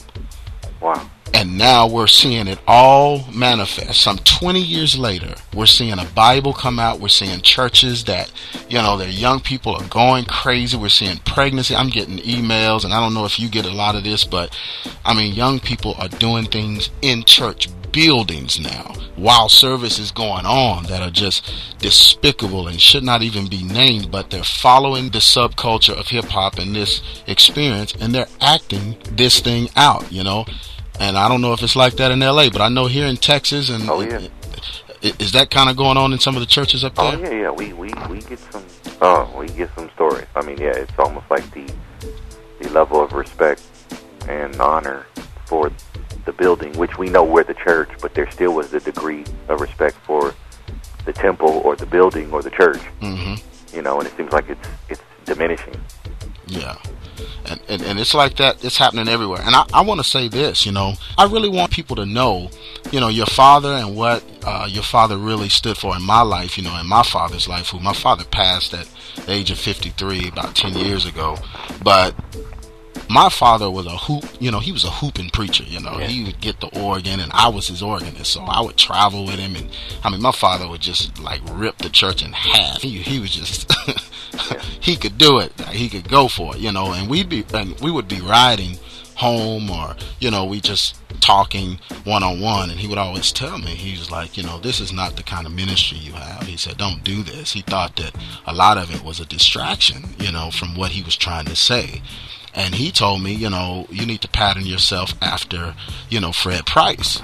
Wow. 0.81 1.09
And 1.33 1.57
now 1.57 1.87
we're 1.87 2.07
seeing 2.07 2.49
it 2.49 2.59
all 2.67 3.25
manifest. 3.33 4.01
Some 4.01 4.19
20 4.19 4.61
years 4.61 4.99
later, 4.99 5.35
we're 5.55 5.67
seeing 5.67 5.99
a 5.99 6.05
Bible 6.07 6.53
come 6.53 6.79
out. 6.79 7.01
We're 7.01 7.09
seeing 7.09 7.41
churches 7.41 8.05
that, 8.05 8.33
you 8.69 8.79
know, 8.79 8.97
their 8.97 9.09
young 9.09 9.41
people 9.41 9.75
are 9.75 9.89
going 9.89 10.25
crazy. 10.25 10.77
We're 10.77 10.89
seeing 10.89 11.19
pregnancy. 11.19 11.75
I'm 11.75 11.89
getting 11.89 12.19
emails, 12.19 12.85
and 12.85 12.93
I 12.93 13.01
don't 13.01 13.15
know 13.15 13.25
if 13.25 13.39
you 13.39 13.49
get 13.49 13.65
a 13.65 13.73
lot 13.73 13.95
of 13.95 14.05
this, 14.05 14.25
but 14.25 14.57
I 15.05 15.15
mean, 15.15 15.35
young 15.35 15.61
people 15.61 15.95
are 15.99 16.09
doing 16.09 16.47
things 16.47 16.91
in 17.01 17.25
church 17.25 17.69
buildings 17.93 18.61
now 18.61 18.95
while 19.17 19.49
service 19.49 19.99
is 19.99 20.13
going 20.13 20.47
on 20.47 20.85
that 20.85 21.03
are 21.03 21.11
just 21.11 21.53
despicable 21.79 22.69
and 22.69 22.81
should 22.81 23.03
not 23.03 23.23
even 23.23 23.49
be 23.49 23.63
named, 23.63 24.11
but 24.11 24.31
they're 24.31 24.45
following 24.45 25.11
the 25.11 25.19
subculture 25.19 25.99
of 25.99 26.09
hip 26.09 26.27
hop 26.27 26.59
and 26.59 26.75
this 26.75 27.03
experience 27.27 27.93
and 28.01 28.15
they're 28.15 28.29
acting 28.41 28.97
this 29.13 29.41
thing 29.41 29.69
out, 29.77 30.11
you 30.11 30.25
know 30.25 30.45
and 31.01 31.17
I 31.17 31.29
don't 31.29 31.41
know 31.41 31.55
if 31.55 31.63
it's 31.63 31.75
like 31.75 31.95
that 31.97 32.13
in 32.13 32.23
L.A., 32.23 32.51
but 32.51 32.61
I 32.61 32.69
know 32.69 32.87
here 32.87 33.07
in 33.07 33.17
Texas 33.17 33.71
and 33.71 33.89
oh 33.89 34.03
yeah, 34.03 34.29
is 35.03 35.33
that 35.33 35.51
kind 35.51 35.71
of 35.71 35.77
going 35.77 35.97
on 35.97 36.13
in 36.13 36.19
some 36.19 36.37
of 36.37 36.41
the 36.41 36.47
churches 36.47 36.85
up 36.85 36.95
there? 36.95 37.17
Oh 37.17 37.19
yeah, 37.19 37.31
yeah. 37.31 37.51
We 37.51 37.73
we 37.73 37.91
we 38.09 38.21
get 38.21 38.39
some. 38.39 38.65
Oh, 39.01 39.35
we 39.37 39.47
get 39.49 39.71
some 39.75 39.91
stories. 39.91 40.27
I 40.37 40.45
mean, 40.45 40.59
yeah, 40.59 40.77
it's 40.77 40.93
almost 40.99 41.29
like 41.31 41.51
the 41.53 41.73
the 42.61 42.69
level 42.69 43.03
of 43.03 43.13
respect 43.13 43.63
and 44.29 44.55
honor 44.61 45.07
for 45.47 45.73
the 46.27 46.33
building, 46.35 46.77
which 46.77 46.99
we 46.99 47.09
know 47.09 47.25
we're 47.25 47.45
the 47.45 47.55
church, 47.55 47.89
but 48.03 48.15
there 48.15 48.31
still 48.31 48.53
was 48.53 48.71
the 48.71 48.81
degree 48.81 49.25
of 49.49 49.63
respect 49.63 49.97
for 50.05 50.35
the 51.07 51.15
temple 51.15 51.63
or 51.65 51.77
the 51.77 51.87
building 51.87 52.31
or 52.31 52.43
the 52.43 52.51
church. 52.51 52.81
Mm-hmm. 53.01 53.75
You 53.75 53.83
know, 53.83 53.99
and 53.99 54.07
it 54.07 54.15
seems 54.19 54.33
like 54.33 54.51
it's 54.51 54.69
it's 54.91 55.03
diminishing. 55.25 55.81
Yeah 56.47 56.77
and, 57.47 57.61
and, 57.69 57.83
and 57.83 57.99
it's 57.99 58.15
like 58.15 58.37
that 58.37 58.65
it's 58.65 58.77
happening 58.77 59.09
everywhere 59.09 59.41
and 59.43 59.55
i, 59.55 59.65
I 59.73 59.81
want 59.83 60.01
to 60.01 60.05
say 60.05 60.29
this 60.29 60.65
you 60.65 60.73
know 60.73 60.95
i 61.19 61.25
really 61.25 61.49
want 61.49 61.73
people 61.73 61.97
to 61.97 62.07
know 62.07 62.51
you 62.91 63.01
know 63.01 63.09
your 63.09 63.27
father 63.27 63.73
and 63.73 63.97
what 63.97 64.25
uh, 64.45 64.67
your 64.69 64.83
father 64.83 65.17
really 65.17 65.49
stood 65.49 65.77
for 65.77 65.97
in 65.97 66.03
my 66.03 66.23
life 66.23 66.57
you 66.57 66.65
know 66.65 66.79
in 66.79 66.87
my 66.87 67.03
father's 67.03 67.49
life 67.49 67.69
who 67.69 67.81
my 67.81 67.93
father 67.93 68.25
passed 68.25 68.75
at 68.75 68.89
the 69.27 69.33
age 69.33 69.51
of 69.51 69.59
53 69.59 70.29
about 70.29 70.55
10 70.55 70.75
years 70.75 71.07
ago 71.07 71.37
but 71.83 72.15
my 73.11 73.29
father 73.29 73.69
was 73.69 73.87
a 73.87 73.97
hoop, 73.97 74.25
you 74.39 74.53
know, 74.53 74.61
he 74.61 74.71
was 74.71 74.85
a 74.85 74.91
hooping 74.91 75.31
preacher, 75.31 75.65
you 75.65 75.81
know. 75.81 75.99
Yeah. 75.99 76.07
He 76.07 76.25
would 76.25 76.41
get 76.41 76.61
the 76.61 76.69
organ 76.81 77.19
and 77.19 77.33
I 77.33 77.49
was 77.49 77.67
his 77.67 77.83
organist. 77.83 78.33
So 78.33 78.43
I 78.43 78.61
would 78.61 78.77
travel 78.77 79.27
with 79.27 79.35
him 79.35 79.57
and 79.57 79.69
I 80.05 80.11
mean 80.11 80.23
my 80.23 80.31
father 80.31 80.69
would 80.69 80.81
just 80.81 81.19
like 81.19 81.41
rip 81.51 81.79
the 81.79 81.91
church 81.91 82.25
in 82.25 82.33
half. 82.33 82.81
He 82.81 82.99
he 82.99 83.19
was 83.19 83.31
just 83.31 83.71
he 84.81 84.97
could 84.97 85.19
do 85.19 85.39
it. 85.39 85.59
He 85.69 85.89
could 85.89 86.09
go 86.09 86.29
for 86.29 86.57
it, 86.57 86.61
you 86.61 86.73
know, 86.73 86.93
and 86.93 87.09
we'd 87.11 87.29
be 87.29 87.45
and 87.55 87.79
we 87.81 87.91
would 87.91 88.09
be 88.09 88.21
riding 88.21 88.79
home 89.17 89.71
or 89.71 89.95
you 90.19 90.31
know 90.31 90.47
we 90.47 90.61
just 90.63 90.97
talking 91.21 91.79
one 92.05 92.23
on 92.23 92.41
one 92.41 92.71
and 92.71 92.81
he 92.81 92.89
would 92.89 92.97
always 92.97 93.31
tell 93.33 93.59
me 93.59 93.67
he 93.67 93.99
was 93.99 94.11
like 94.11 94.39
you 94.39 94.43
know 94.43 94.59
this 94.59 94.81
is 94.81 94.95
not 94.95 95.15
the 95.17 95.23
kind 95.23 95.47
of 95.47 95.53
ministry 95.53 95.99
you 95.99 96.13
have 96.13 96.47
he 96.47 96.57
said 96.57 96.79
don't 96.79 97.05
do 97.05 97.23
this 97.23 97.53
he 97.53 97.61
thought 97.61 97.95
that 97.97 98.15
a 98.47 98.55
lot 98.55 98.79
of 98.79 98.95
it 98.95 99.05
was 99.05 99.21
a 99.21 99.27
distraction 99.27 100.05
you 100.19 100.33
know 100.33 100.51
from 100.51 100.75
what 100.75 100.93
he 100.93 101.03
was 101.03 101.17
trying 101.17 101.45
to 101.45 101.55
say 101.55 102.01
and 102.55 102.75
he 102.75 102.91
told 102.91 103.23
me, 103.23 103.33
you 103.33 103.49
know, 103.49 103.87
you 103.91 104.07
need 104.07 104.23
to 104.23 104.29
pattern 104.29 104.67
yourself 104.67 105.15
after, 105.23 105.75
you 106.09 106.21
know, 106.21 106.33
Fred 106.33 106.67
Price. 106.67 107.21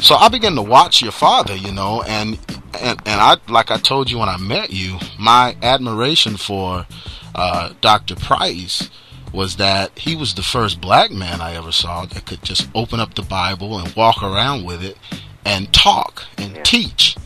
So 0.00 0.14
I 0.14 0.28
began 0.28 0.54
to 0.54 0.62
watch 0.62 1.02
your 1.02 1.12
father, 1.12 1.56
you 1.56 1.72
know, 1.72 2.02
and 2.02 2.38
and 2.80 3.00
and 3.04 3.20
I 3.20 3.36
like 3.48 3.70
I 3.70 3.78
told 3.78 4.10
you 4.10 4.18
when 4.18 4.28
I 4.28 4.36
met 4.36 4.70
you, 4.70 4.98
my 5.18 5.56
admiration 5.62 6.36
for 6.36 6.86
uh, 7.34 7.72
Dr. 7.80 8.14
Price 8.14 8.90
was 9.32 9.56
that 9.56 9.98
he 9.98 10.16
was 10.16 10.34
the 10.34 10.42
first 10.42 10.80
black 10.80 11.10
man 11.10 11.40
I 11.40 11.54
ever 11.54 11.72
saw 11.72 12.04
that 12.06 12.26
could 12.26 12.42
just 12.42 12.68
open 12.74 13.00
up 13.00 13.14
the 13.14 13.22
Bible 13.22 13.78
and 13.78 13.94
walk 13.94 14.22
around 14.22 14.64
with 14.64 14.82
it 14.82 14.96
and 15.44 15.72
talk 15.72 16.24
and 16.36 16.64
teach. 16.64 17.16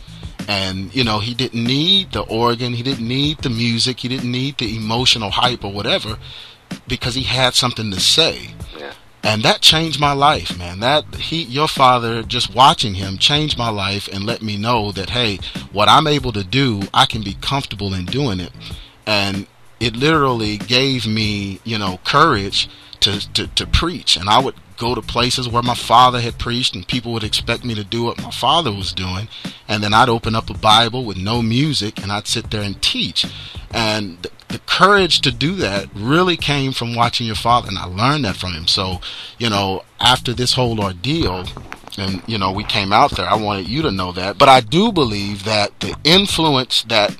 And 0.47 0.93
you 0.93 1.03
know, 1.03 1.19
he 1.19 1.33
didn't 1.33 1.63
need 1.63 2.11
the 2.11 2.21
organ, 2.21 2.73
he 2.73 2.83
didn't 2.83 3.07
need 3.07 3.39
the 3.39 3.49
music, 3.49 3.99
he 3.99 4.07
didn't 4.07 4.31
need 4.31 4.57
the 4.57 4.75
emotional 4.75 5.29
hype 5.29 5.63
or 5.63 5.71
whatever 5.71 6.17
because 6.87 7.15
he 7.15 7.23
had 7.23 7.53
something 7.53 7.91
to 7.91 7.99
say. 7.99 8.49
Yeah. 8.77 8.93
And 9.23 9.41
that 9.43 9.61
changed 9.61 9.99
my 9.99 10.11
life, 10.11 10.57
man. 10.57 10.81
That 10.81 11.15
he, 11.15 11.43
your 11.43 11.69
father, 11.69 12.23
just 12.23 12.53
watching 12.53 12.95
him 12.95 13.17
changed 13.17 13.57
my 13.57 13.69
life 13.69 14.09
and 14.11 14.25
let 14.25 14.41
me 14.41 14.57
know 14.57 14.91
that 14.91 15.11
hey, 15.11 15.39
what 15.71 15.87
I'm 15.87 16.07
able 16.07 16.33
to 16.33 16.43
do, 16.43 16.81
I 16.93 17.05
can 17.05 17.23
be 17.23 17.35
comfortable 17.39 17.93
in 17.93 18.05
doing 18.05 18.41
it. 18.41 18.51
And 19.07 19.47
it 19.79 19.95
literally 19.95 20.57
gave 20.57 21.07
me, 21.07 21.61
you 21.63 21.77
know, 21.77 21.99
courage 22.03 22.69
to, 22.99 23.33
to, 23.33 23.47
to 23.47 23.65
preach. 23.65 24.17
And 24.17 24.29
I 24.29 24.39
would 24.39 24.55
go 24.77 24.95
to 24.95 25.01
places 25.01 25.47
where 25.47 25.63
my 25.63 25.75
father 25.75 26.19
had 26.19 26.39
preached 26.39 26.75
and 26.75 26.87
people 26.87 27.13
would 27.13 27.23
expect 27.23 27.65
me 27.65 27.75
to 27.75 27.83
do 27.83 28.03
what 28.03 28.21
my 28.21 28.31
father 28.31 28.71
was 28.71 28.93
doing. 28.93 29.27
And 29.67 29.83
then 29.83 29.93
I'd 29.93 30.09
open 30.09 30.35
up 30.35 30.49
a 30.49 30.57
Bible 30.57 31.05
with 31.05 31.17
no 31.17 31.41
music 31.41 32.01
and 32.01 32.11
I'd 32.11 32.27
sit 32.27 32.51
there 32.51 32.61
and 32.61 32.81
teach. 32.81 33.25
And 33.71 34.21
the, 34.21 34.31
the 34.49 34.59
courage 34.59 35.21
to 35.21 35.31
do 35.31 35.55
that 35.55 35.87
really 35.95 36.37
came 36.37 36.71
from 36.71 36.95
watching 36.95 37.25
your 37.27 37.35
father. 37.35 37.69
And 37.69 37.77
I 37.77 37.85
learned 37.85 38.25
that 38.25 38.35
from 38.35 38.53
him. 38.53 38.67
So, 38.67 38.99
you 39.37 39.49
know, 39.49 39.83
after 39.99 40.33
this 40.33 40.53
whole 40.53 40.79
ordeal, 40.79 41.45
and 41.95 42.23
you 42.25 42.39
know 42.39 42.51
we 42.51 42.63
came 42.63 42.91
out 42.91 43.11
there 43.11 43.27
i 43.27 43.35
wanted 43.35 43.67
you 43.67 43.83
to 43.83 43.91
know 43.91 44.11
that 44.11 44.35
but 44.35 44.49
i 44.49 44.59
do 44.59 44.91
believe 44.91 45.43
that 45.43 45.79
the 45.79 45.95
influence 46.03 46.81
that 46.89 47.15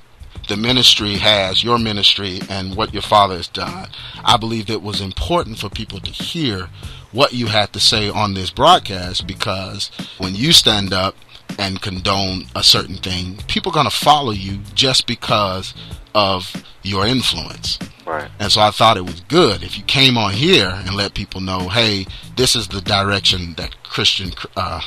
the 0.48 0.58
ministry 0.58 1.16
has, 1.16 1.64
your 1.64 1.80
ministry, 1.80 2.42
and 2.50 2.76
what 2.76 2.94
your 2.94 3.02
father 3.02 3.38
has 3.38 3.48
done. 3.48 3.90
I 4.24 4.38
believe 4.38 4.70
it 4.70 4.82
was 4.82 5.02
important 5.02 5.60
for 5.60 5.70
people 5.70 6.00
to 6.00 6.12
hear 6.12 6.70
what 7.14 7.34
you 7.34 7.48
had 7.48 7.72
to 7.74 7.80
say 7.80 8.10
on 8.10 8.34
this 8.34 8.50
broadcast 8.50 9.26
because 9.26 9.90
when 10.18 10.36
you 10.36 10.52
stand 10.52 10.92
up 10.92 11.16
and 11.58 11.82
condone 11.82 12.46
a 12.56 12.64
certain 12.64 12.96
thing, 12.96 13.38
people 13.48 13.72
are 13.72 13.76
going 13.76 13.90
to 13.90 13.96
follow 13.96 14.32
you 14.32 14.58
just 14.74 15.08
because 15.08 15.74
of 16.14 16.64
your 16.82 17.06
influence. 17.06 17.80
Right. 18.06 18.30
And 18.40 18.52
so 18.52 18.62
I 18.62 18.72
thought 18.72 18.98
it 18.98 19.06
was 19.06 19.22
good 19.22 19.64
if 19.64 19.78
you 19.78 19.84
came 19.84 20.18
on 20.18 20.34
here 20.34 20.70
and 20.70 20.96
let 20.96 21.14
people 21.14 21.40
know, 21.40 21.70
hey, 21.70 22.06
this 22.36 22.56
is 22.56 22.68
the 22.68 22.82
direction 22.82 23.54
that 23.56 23.84
Christian 23.84 24.32
uh, 24.58 24.82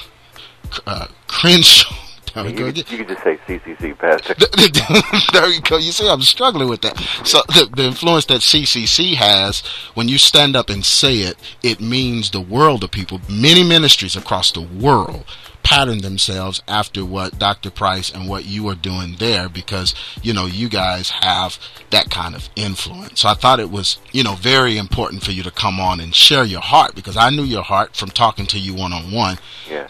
uh, 0.86 1.06
Crenshaw 1.26 2.05
you, 2.44 2.52
could, 2.52 2.90
you 2.90 2.98
could 2.98 3.08
just 3.08 3.22
say 3.22 3.38
CCC, 3.46 3.98
Pastor. 3.98 4.34
there 5.32 5.48
you 5.48 5.60
go. 5.62 5.78
You 5.78 5.92
see, 5.92 6.08
I'm 6.08 6.22
struggling 6.22 6.68
with 6.68 6.82
that. 6.82 6.98
So 7.24 7.40
the, 7.48 7.68
the 7.74 7.84
influence 7.84 8.26
that 8.26 8.40
CCC 8.40 9.14
has, 9.14 9.60
when 9.94 10.08
you 10.08 10.18
stand 10.18 10.56
up 10.56 10.68
and 10.68 10.84
say 10.84 11.16
it, 11.18 11.36
it 11.62 11.80
means 11.80 12.30
the 12.30 12.40
world 12.40 12.82
to 12.82 12.88
people. 12.88 13.20
Many 13.28 13.64
ministries 13.64 14.16
across 14.16 14.52
the 14.52 14.60
world 14.62 15.24
pattern 15.66 15.98
themselves 15.98 16.62
after 16.68 17.04
what 17.04 17.40
Dr. 17.40 17.72
Price 17.72 18.08
and 18.08 18.28
what 18.28 18.44
you 18.44 18.68
are 18.68 18.76
doing 18.76 19.16
there 19.18 19.48
because, 19.48 19.96
you 20.22 20.32
know, 20.32 20.46
you 20.46 20.68
guys 20.68 21.10
have 21.10 21.58
that 21.90 22.08
kind 22.08 22.36
of 22.36 22.48
influence. 22.54 23.22
So 23.22 23.28
I 23.28 23.34
thought 23.34 23.58
it 23.58 23.72
was, 23.72 23.98
you 24.12 24.22
know, 24.22 24.34
very 24.36 24.78
important 24.78 25.24
for 25.24 25.32
you 25.32 25.42
to 25.42 25.50
come 25.50 25.80
on 25.80 25.98
and 25.98 26.14
share 26.14 26.44
your 26.44 26.60
heart 26.60 26.94
because 26.94 27.16
I 27.16 27.30
knew 27.30 27.42
your 27.42 27.64
heart 27.64 27.96
from 27.96 28.10
talking 28.10 28.46
to 28.46 28.60
you 28.60 28.76
one 28.76 28.92
on 28.92 29.10
one. 29.10 29.38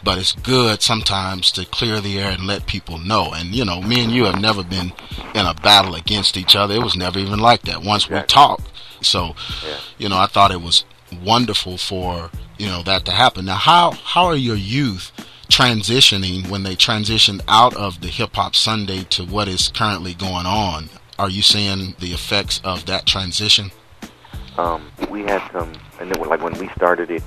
But 0.03 0.17
it's 0.17 0.33
good 0.33 0.81
sometimes 0.81 1.53
to 1.53 1.67
clear 1.67 2.01
the 2.01 2.19
air 2.19 2.31
and 2.31 2.47
let 2.47 2.67
people 2.67 2.97
know. 2.97 3.35
And, 3.35 3.55
you 3.55 3.67
know, 3.67 3.83
me 3.83 4.03
and 4.03 4.11
you 4.11 4.25
have 4.25 4.41
never 4.41 4.65
been 4.65 4.95
in 5.35 5.45
a 5.45 5.53
battle 5.53 5.95
against 5.95 6.39
each 6.39 6.57
other. 6.57 6.75
It 6.75 6.83
was 6.83 6.97
never 6.97 7.19
even 7.19 7.39
like 7.39 7.63
that 7.63 7.83
once 7.83 8.09
we 8.09 8.23
talked. 8.23 8.67
So, 9.03 9.37
yeah. 9.63 9.77
you 9.99 10.09
know, 10.09 10.17
I 10.17 10.27
thought 10.27 10.53
it 10.53 10.63
was 10.63 10.87
wonderful 11.23 11.77
for, 11.77 12.31
you 12.57 12.67
know, 12.67 12.83
that 12.85 13.05
to 13.05 13.13
happen. 13.13 13.45
Now, 13.45 13.57
how, 13.57 13.91
how 13.91 14.25
are 14.25 14.37
your 14.37 14.57
youth 14.57 15.13
transitioning 15.49 16.49
when 16.51 16.63
they 16.63 16.77
transitioned 16.77 17.41
out 17.49 17.75
of 17.77 18.01
the 18.01 18.09
hip 18.09 18.35
hop 18.35 18.55
Sunday 18.55 19.05
to 19.11 19.25
what 19.25 19.49
is 19.49 19.69
currently 19.69 20.15
going 20.15 20.47
on? 20.47 20.89
Are 21.19 21.31
you 21.31 21.43
seeing 21.43 21.95
the 21.99 22.13
effects 22.13 22.61
of 22.65 22.87
that 22.87 23.07
transition? 23.07 23.71
Um, 24.59 24.91
we 25.11 25.23
had 25.23 25.51
some, 25.53 25.73
and 26.01 26.11
then 26.11 26.23
like 26.29 26.43
when 26.43 26.59
we 26.59 26.69
started 26.71 27.11
it, 27.11 27.23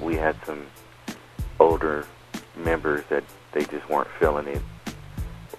we 0.00 0.16
had 0.16 0.36
some 0.44 0.66
older 1.58 2.06
members 2.56 3.04
that 3.08 3.24
they 3.52 3.64
just 3.64 3.88
weren't 3.88 4.08
feeling 4.18 4.46
it. 4.48 4.62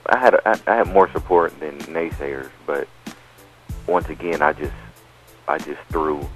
I 0.08 0.18
had 0.20 0.36
I, 0.46 0.76
had 0.76 0.88
more 0.88 1.12
support 1.12 1.60
than 1.60 1.80
naysayers, 1.80 2.50
but 2.66 2.88
once 3.88 4.08
again, 4.10 4.42
I 4.42 4.54
just 4.54 4.74
I 5.48 5.58
just 5.58 5.82
threw 5.90 6.28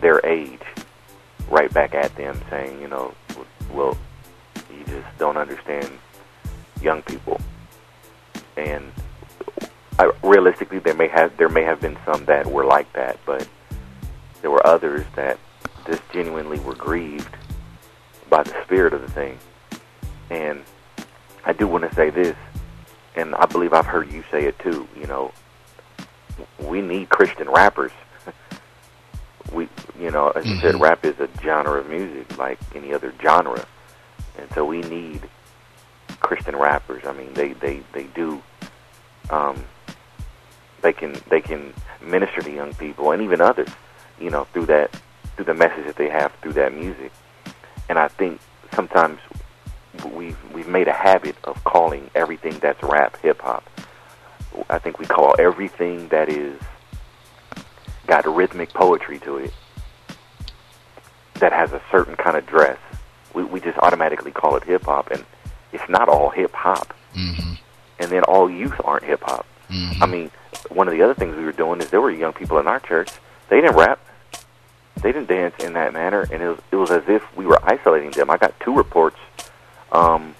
their 0.00 0.24
age 0.24 0.62
right 1.48 1.72
back 1.72 1.94
at 1.94 2.14
them, 2.16 2.40
saying, 2.50 2.80
you 2.80 2.88
know, 2.88 3.14
well, 3.72 3.96
just 4.92 5.18
don't 5.18 5.36
understand 5.36 5.90
young 6.80 7.02
people. 7.02 7.40
And 8.56 8.92
I, 9.98 10.10
realistically, 10.22 10.78
there 10.78 10.94
may 10.94 11.08
have 11.08 11.36
there 11.36 11.48
may 11.48 11.62
have 11.62 11.80
been 11.80 11.96
some 12.04 12.24
that 12.26 12.46
were 12.46 12.64
like 12.64 12.92
that, 12.92 13.18
but 13.24 13.48
there 14.40 14.50
were 14.50 14.64
others 14.66 15.04
that 15.16 15.38
just 15.86 16.02
genuinely 16.12 16.58
were 16.60 16.74
grieved 16.74 17.34
by 18.28 18.42
the 18.42 18.54
spirit 18.64 18.92
of 18.92 19.02
the 19.02 19.10
thing. 19.10 19.38
And 20.30 20.62
I 21.44 21.52
do 21.52 21.66
want 21.66 21.88
to 21.88 21.94
say 21.94 22.10
this, 22.10 22.36
and 23.16 23.34
I 23.34 23.46
believe 23.46 23.72
I've 23.72 23.86
heard 23.86 24.10
you 24.10 24.24
say 24.30 24.44
it 24.44 24.58
too. 24.58 24.88
You 24.98 25.06
know, 25.06 25.32
we 26.58 26.80
need 26.80 27.08
Christian 27.08 27.48
rappers. 27.48 27.92
we, 29.52 29.68
you 29.98 30.10
know, 30.10 30.30
as 30.30 30.46
you 30.46 30.52
mm-hmm. 30.52 30.60
said, 30.60 30.80
rap 30.80 31.04
is 31.04 31.18
a 31.20 31.28
genre 31.42 31.80
of 31.80 31.88
music 31.88 32.38
like 32.38 32.58
any 32.74 32.92
other 32.94 33.12
genre 33.22 33.66
and 34.38 34.50
so 34.54 34.64
we 34.64 34.80
need 34.82 35.22
Christian 36.20 36.56
rappers. 36.56 37.02
I 37.06 37.12
mean, 37.12 37.32
they 37.34 37.52
they 37.52 37.82
they 37.92 38.04
do. 38.14 38.42
Um, 39.30 39.64
they 40.82 40.92
can 40.92 41.16
they 41.28 41.40
can 41.40 41.72
minister 42.00 42.42
to 42.42 42.50
young 42.50 42.74
people 42.74 43.12
and 43.12 43.22
even 43.22 43.40
others, 43.40 43.68
you 44.20 44.30
know, 44.30 44.44
through 44.52 44.66
that 44.66 44.90
through 45.36 45.44
the 45.46 45.54
message 45.54 45.86
that 45.86 45.96
they 45.96 46.08
have 46.08 46.32
through 46.42 46.54
that 46.54 46.74
music. 46.74 47.12
And 47.88 47.98
I 47.98 48.08
think 48.08 48.40
sometimes 48.74 49.20
we've 50.14 50.38
we've 50.52 50.68
made 50.68 50.88
a 50.88 50.92
habit 50.92 51.36
of 51.44 51.62
calling 51.64 52.10
everything 52.14 52.58
that's 52.58 52.82
rap 52.82 53.16
hip 53.22 53.40
hop. 53.40 53.68
I 54.68 54.78
think 54.78 54.98
we 54.98 55.06
call 55.06 55.34
everything 55.38 56.08
that 56.08 56.28
is 56.28 56.60
got 58.06 58.26
rhythmic 58.26 58.70
poetry 58.70 59.18
to 59.20 59.38
it 59.38 59.52
that 61.34 61.52
has 61.52 61.72
a 61.72 61.80
certain 61.90 62.16
kind 62.16 62.36
of 62.36 62.46
dress 62.46 62.78
we, 63.34 63.44
we 63.44 63.60
just 63.60 63.78
automatically 63.78 64.30
call 64.30 64.56
it 64.56 64.64
hip 64.64 64.84
hop, 64.84 65.10
and 65.10 65.24
it's 65.72 65.88
not 65.88 66.08
all 66.08 66.30
hip 66.30 66.52
hop. 66.52 66.94
Mm-hmm. 67.14 67.54
And 67.98 68.10
then 68.10 68.24
all 68.24 68.50
youth 68.50 68.80
aren't 68.84 69.04
hip 69.04 69.22
hop. 69.22 69.46
Mm-hmm. 69.70 70.02
I 70.02 70.06
mean, 70.06 70.30
one 70.70 70.88
of 70.88 70.94
the 70.94 71.02
other 71.02 71.14
things 71.14 71.36
we 71.36 71.44
were 71.44 71.52
doing 71.52 71.80
is 71.80 71.90
there 71.90 72.00
were 72.00 72.10
young 72.10 72.32
people 72.32 72.58
in 72.58 72.66
our 72.66 72.80
church. 72.80 73.10
They 73.48 73.60
didn't 73.60 73.76
rap. 73.76 74.00
They 75.02 75.12
didn't 75.12 75.28
dance 75.28 75.54
in 75.62 75.72
that 75.72 75.92
manner, 75.92 76.26
and 76.30 76.42
it 76.42 76.48
was 76.48 76.58
it 76.70 76.76
was 76.76 76.90
as 76.90 77.02
if 77.08 77.36
we 77.36 77.46
were 77.46 77.58
isolating 77.64 78.10
them. 78.10 78.30
I 78.30 78.36
got 78.36 78.58
two 78.60 78.74
reports 78.74 79.18
um, 79.90 80.34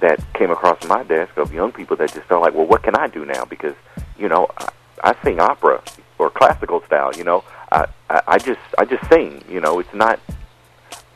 that 0.00 0.20
came 0.34 0.50
across 0.50 0.82
my 0.86 1.02
desk 1.02 1.36
of 1.36 1.52
young 1.52 1.72
people 1.72 1.96
that 1.96 2.12
just 2.12 2.26
felt 2.26 2.42
like, 2.42 2.54
well, 2.54 2.66
what 2.66 2.82
can 2.82 2.94
I 2.94 3.08
do 3.08 3.24
now? 3.24 3.44
Because 3.44 3.74
you 4.18 4.28
know, 4.28 4.48
I, 4.56 4.68
I 5.04 5.24
sing 5.24 5.40
opera 5.40 5.82
or 6.18 6.30
classical 6.30 6.82
style. 6.84 7.12
You 7.14 7.24
know, 7.24 7.44
I, 7.70 7.86
I 8.08 8.22
I 8.28 8.38
just 8.38 8.60
I 8.78 8.84
just 8.84 9.06
sing. 9.10 9.44
You 9.48 9.60
know, 9.60 9.78
it's 9.78 9.92
not 9.92 10.20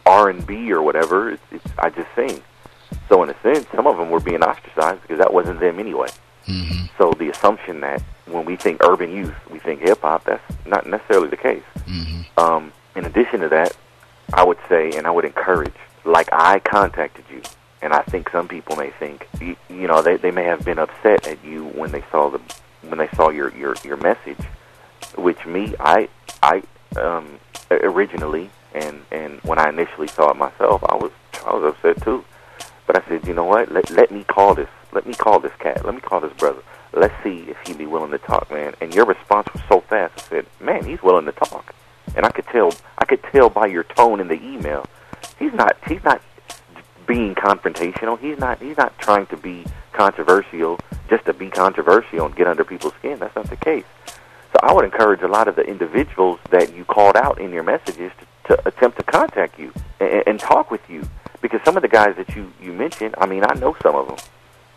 R 0.07 0.31
and 0.31 0.47
B 0.47 0.73
or 0.73 0.83
whatever. 0.83 1.31
It's, 1.31 1.42
it's, 1.51 1.66
I 1.79 1.90
just 1.90 2.09
sing. 2.14 2.42
So 3.09 3.23
in 3.23 3.31
a 3.31 3.40
sense, 3.42 3.66
some 3.75 3.87
of 3.87 3.97
them 3.97 4.11
were 4.11 4.21
being 4.21 4.42
ostracized 4.42 5.03
because 5.03 5.19
that 5.19 5.33
wasn't 5.33 5.61
them 5.61 5.79
anyway. 5.79 6.09
Mm-hmm. 6.47 6.87
So 6.99 7.12
the 7.12 7.31
assumption 7.31 7.81
that 7.81 8.03
when 8.27 8.45
we 8.45 8.57
think 8.57 8.83
urban 8.85 9.11
youth, 9.12 9.35
we 9.51 9.59
think 9.59 9.81
hip 9.81 10.01
hop, 10.01 10.25
that's 10.25 10.42
not 10.66 10.87
necessarily 10.87 11.29
the 11.29 11.37
case. 11.37 11.62
Mm-hmm. 11.87 12.40
Um, 12.40 12.73
in 12.95 13.05
addition 13.05 13.40
to 13.40 13.49
that, 13.49 13.77
I 14.33 14.45
would 14.45 14.59
say, 14.69 14.92
and 14.97 15.07
I 15.07 15.11
would 15.11 15.25
encourage, 15.25 15.75
like 16.05 16.29
I 16.33 16.61
contacted 16.61 17.25
you, 17.31 17.42
and 17.83 17.92
I 17.92 18.03
think 18.03 18.31
some 18.31 18.49
people 18.49 18.77
may 18.77 18.90
think, 18.90 19.29
you, 19.40 19.57
you 19.69 19.87
know, 19.87 20.03
they 20.03 20.16
they 20.16 20.31
may 20.31 20.45
have 20.45 20.64
been 20.64 20.79
upset 20.79 21.27
at 21.27 21.45
you 21.45 21.66
when 21.66 21.92
they 21.92 22.03
saw 22.11 22.31
the 22.31 22.40
when 22.83 22.99
they 22.99 23.09
saw 23.09 23.29
your 23.29 23.55
your 23.55 23.77
your 23.85 23.97
message, 23.99 24.40
which 25.16 25.45
me, 25.47 25.75
I 25.79 26.09
I 26.42 26.62
um, 26.97 27.38
originally 27.71 28.51
and 28.77 29.01
and 29.11 29.41
when 29.41 29.59
I 29.59 29.71
initially 29.71 30.07
saw 30.07 30.31
it 30.31 30.37
myself, 30.37 30.85
I 30.85 30.95
was 30.95 31.11
I 31.45 31.55
was 31.55 31.75
upset 31.75 32.03
too. 32.05 32.25
But 32.87 33.03
I 33.03 33.09
said, 33.09 33.27
you 33.27 33.35
know 33.35 33.45
what? 33.45 33.73
Let 33.73 33.91
let 33.91 34.11
me 34.11 34.23
call 34.25 34.55
this. 34.55 34.69
Let 34.93 35.07
me 35.07 35.15
call 35.15 35.41
this 35.41 35.53
cat. 35.59 35.85
Let 35.85 35.95
me 35.95 36.01
call 36.01 36.21
this 36.21 36.33
brother. 36.35 36.62
Let's 36.93 37.15
see 37.23 37.47
if 37.49 37.57
he'd 37.67 37.79
be 37.79 37.87
willing 37.87 38.12
to 38.12 38.19
talk, 38.19 38.51
man. 38.51 38.75
And 38.81 38.95
your 38.95 39.05
response 39.05 39.49
was 39.53 39.62
so 39.69 39.81
fast. 39.81 40.15
I 40.19 40.23
said, 40.29 40.47
man, 40.61 40.85
he's 40.85 41.03
willing 41.03 41.27
to 41.27 41.33
talk. 41.33 41.75
And 42.15 42.25
I 42.25 42.31
could 42.31 42.47
tell. 42.47 42.73
I 42.99 43.05
could 43.05 43.23
tell 43.25 43.51
by 43.51 43.67
your 43.67 43.85
tone 43.85 44.21
in 44.21 44.29
the 44.29 44.41
email. 44.43 44.87
He's 45.39 45.53
not. 45.53 45.77
He's 45.89 46.05
not 46.05 46.23
being 47.07 47.35
confrontational. 47.35 48.19
He's 48.19 48.39
not. 48.39 48.61
He's 48.61 48.77
not 48.77 48.99
trying 48.99 49.27
to 49.27 49.37
be 49.37 49.65
controversial 49.93 50.79
just 51.09 51.25
to 51.25 51.33
be 51.33 51.49
controversial 51.49 52.27
and 52.27 52.37
get 52.37 52.47
under 52.47 52.65
people's 52.65 52.95
skin. 52.99 53.19
That's 53.19 53.35
not 53.35 53.49
the 53.49 53.57
case. 53.57 53.85
So 54.53 54.61
I 54.62 54.73
would 54.73 54.85
encourage 54.85 55.23
a 55.23 55.29
lot 55.29 55.49
of 55.49 55.57
the 55.57 55.62
individuals 55.62 56.39
that 56.51 56.75
you 56.75 56.85
called 56.85 57.17
out 57.17 57.41
in 57.41 57.53
your 57.53 57.62
messages 57.62 58.12
to 58.19 58.26
to 58.47 58.69
attempt 58.69 58.99
to 58.99 59.05
contact 59.05 59.59
you 59.59 59.73
and, 60.01 60.23
and 60.27 60.41
talk 60.41 60.71
with 60.71 60.89
you 60.89 61.09
because 61.43 61.61
some 61.65 61.77
of 61.77 61.83
the 61.83 61.89
guys 61.89 62.17
that 62.17 62.35
you 62.37 62.53
you 62.61 62.73
mentioned, 62.73 63.15
I 63.19 63.27
mean, 63.27 63.45
I 63.45 63.55
know 63.55 63.77
some 63.83 63.95
of 63.95 64.09
them, 64.09 64.17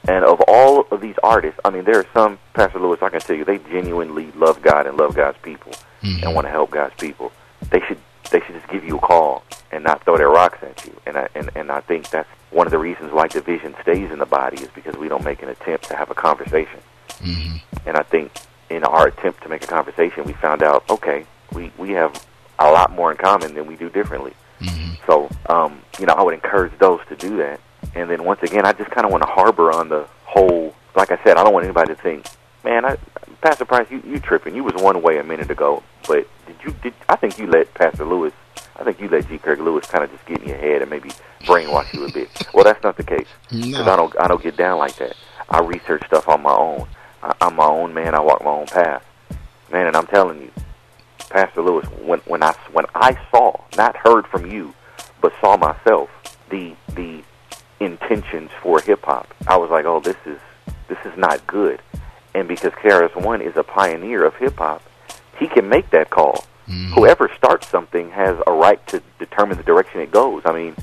And 0.07 0.23
of 0.25 0.41
all 0.47 0.85
of 0.91 1.01
these 1.01 1.15
artists, 1.23 1.59
I 1.65 1.69
mean, 1.69 1.83
there 1.83 1.99
are 1.99 2.05
some, 2.13 2.39
Pastor 2.53 2.79
Lewis, 2.79 2.99
I 3.01 3.09
can 3.09 3.19
tell 3.19 3.35
you, 3.35 3.45
they 3.45 3.57
genuinely 3.59 4.31
love 4.33 4.61
God 4.61 4.87
and 4.87 4.97
love 4.97 5.13
God's 5.15 5.37
people 5.39 5.73
Mhm. 6.03 6.23
and 6.23 6.35
want 6.35 6.45
to 6.47 6.51
help 6.51 6.71
God's 6.71 6.95
people. 6.95 7.31
They 7.69 7.81
should 7.81 7.97
they 8.31 8.39
should 8.41 8.55
just 8.55 8.67
give 8.69 8.83
you 8.83 8.97
a 8.97 8.99
call 8.99 9.43
and 9.71 9.83
not 9.83 10.03
throw 10.03 10.15
their 10.17 10.29
rocks 10.29 10.59
at 10.61 10.85
you. 10.85 10.93
And 11.05 11.17
I 11.17 11.27
and, 11.35 11.49
and 11.55 11.71
I 11.71 11.81
think 11.81 12.09
that's 12.09 12.29
one 12.51 12.65
of 12.67 12.71
the 12.71 12.77
reasons 12.79 13.11
why 13.11 13.27
division 13.27 13.75
stays 13.81 14.09
in 14.11 14.19
the 14.19 14.25
body 14.25 14.57
is 14.63 14.69
because 14.73 14.95
we 14.97 15.07
don't 15.07 15.23
make 15.23 15.41
an 15.43 15.49
attempt 15.49 15.85
to 15.89 15.95
have 15.95 16.09
a 16.09 16.15
conversation. 16.15 16.79
Mhm. 17.21 17.61
And 17.85 17.97
I 17.97 18.03
think 18.03 18.31
in 18.69 18.83
our 18.83 19.07
attempt 19.07 19.43
to 19.43 19.49
make 19.49 19.63
a 19.63 19.67
conversation, 19.67 20.23
we 20.25 20.33
found 20.33 20.63
out, 20.63 20.83
okay, 20.89 21.25
we 21.51 21.71
we 21.77 21.89
have 21.91 22.11
a 22.59 22.71
lot 22.71 22.91
more 22.91 23.11
in 23.11 23.17
common 23.17 23.53
than 23.53 23.65
we 23.67 23.75
do 23.75 23.89
differently. 23.89 24.33
Mhm. 24.61 24.97
So, 25.07 25.29
um, 25.47 25.79
you 25.99 26.05
know, 26.05 26.13
I 26.13 26.21
would 26.21 26.33
encourage 26.33 26.73
those 26.79 26.99
to 27.09 27.15
do 27.15 27.37
that. 27.37 27.59
And 27.95 28.09
then 28.09 28.23
once 28.23 28.43
again, 28.43 28.65
I 28.65 28.73
just 28.73 28.91
kind 28.91 29.05
of 29.05 29.11
want 29.11 29.23
to 29.23 29.29
harbor 29.29 29.71
on 29.71 29.89
the 29.89 30.05
whole. 30.25 30.75
Like 30.95 31.11
I 31.11 31.19
said, 31.23 31.37
I 31.37 31.43
don't 31.43 31.53
want 31.53 31.65
anybody 31.65 31.95
to 31.95 32.01
think, 32.01 32.25
man, 32.63 32.83
I, 32.85 32.97
Pastor 33.41 33.65
Price, 33.65 33.87
you 33.89 34.01
you 34.05 34.19
tripping? 34.19 34.55
You 34.55 34.63
was 34.63 34.73
one 34.75 35.01
way 35.01 35.17
a 35.17 35.23
minute 35.23 35.49
ago, 35.49 35.81
but 36.07 36.27
did 36.45 36.55
you? 36.63 36.75
Did 36.83 36.93
I 37.07 37.15
think 37.15 37.37
you 37.39 37.47
let 37.47 37.73
Pastor 37.73 38.05
Lewis? 38.05 38.33
I 38.77 38.83
think 38.83 38.99
you 38.99 39.07
let 39.09 39.27
G. 39.27 39.37
Craig 39.37 39.59
Lewis 39.59 39.85
kind 39.87 40.03
of 40.03 40.11
just 40.11 40.25
get 40.25 40.41
in 40.41 40.47
your 40.47 40.57
head 40.57 40.81
and 40.81 40.89
maybe 40.89 41.09
brainwash 41.43 41.93
you 41.93 42.05
a 42.05 42.11
bit. 42.11 42.29
Well, 42.53 42.63
that's 42.63 42.81
not 42.83 42.95
the 42.97 43.03
case 43.03 43.27
because 43.49 43.87
I 43.87 43.95
don't 43.95 44.13
I 44.19 44.27
don't 44.27 44.41
get 44.43 44.57
down 44.57 44.77
like 44.79 44.95
that. 44.97 45.15
I 45.49 45.59
research 45.59 46.05
stuff 46.07 46.27
on 46.27 46.41
my 46.43 46.53
own. 46.53 46.87
I, 47.23 47.33
I'm 47.41 47.55
my 47.55 47.65
own 47.65 47.93
man. 47.93 48.13
I 48.13 48.19
walk 48.19 48.43
my 48.43 48.51
own 48.51 48.67
path, 48.67 49.03
man. 49.71 49.87
And 49.87 49.95
I'm 49.97 50.07
telling 50.07 50.41
you, 50.41 50.51
Pastor 51.29 51.61
Lewis, 51.61 51.85
when 52.01 52.19
when 52.21 52.43
I 52.43 52.53
when 52.71 52.85
I 52.95 53.17
saw, 53.31 53.59
not 53.77 53.95
heard 53.95 54.25
from 54.27 54.49
you, 54.49 54.73
but 55.21 55.31
saw 55.41 55.57
myself, 55.57 56.09
the 56.49 56.75
the 56.95 57.23
intentions 57.79 58.51
for 58.61 58.81
hip 58.81 59.03
hop, 59.05 59.33
I 59.47 59.57
was 59.57 59.69
like, 59.69 59.85
oh, 59.85 59.99
this 59.99 60.17
is 60.25 60.39
this 60.87 60.97
is 61.05 61.17
not 61.17 61.45
good. 61.47 61.81
And 62.35 62.47
because 62.47 62.71
KRS 62.73 63.15
One 63.23 63.41
is 63.41 63.55
a 63.57 63.63
pioneer 63.63 64.23
of 64.25 64.35
hip 64.35 64.57
hop, 64.57 64.81
he 65.39 65.47
can 65.47 65.69
make 65.69 65.89
that 65.91 66.09
call. 66.09 66.45
Mhm. 66.67 66.93
Whoever 66.93 67.29
starts 67.37 67.67
something 67.67 68.11
has 68.11 68.35
a 68.45 68.51
right 68.51 68.85
to 68.87 69.01
determine 69.17 69.57
the 69.57 69.63
direction 69.63 70.01
it 70.01 70.11
goes. 70.11 70.43
I 70.45 70.51
mean, 70.53 70.75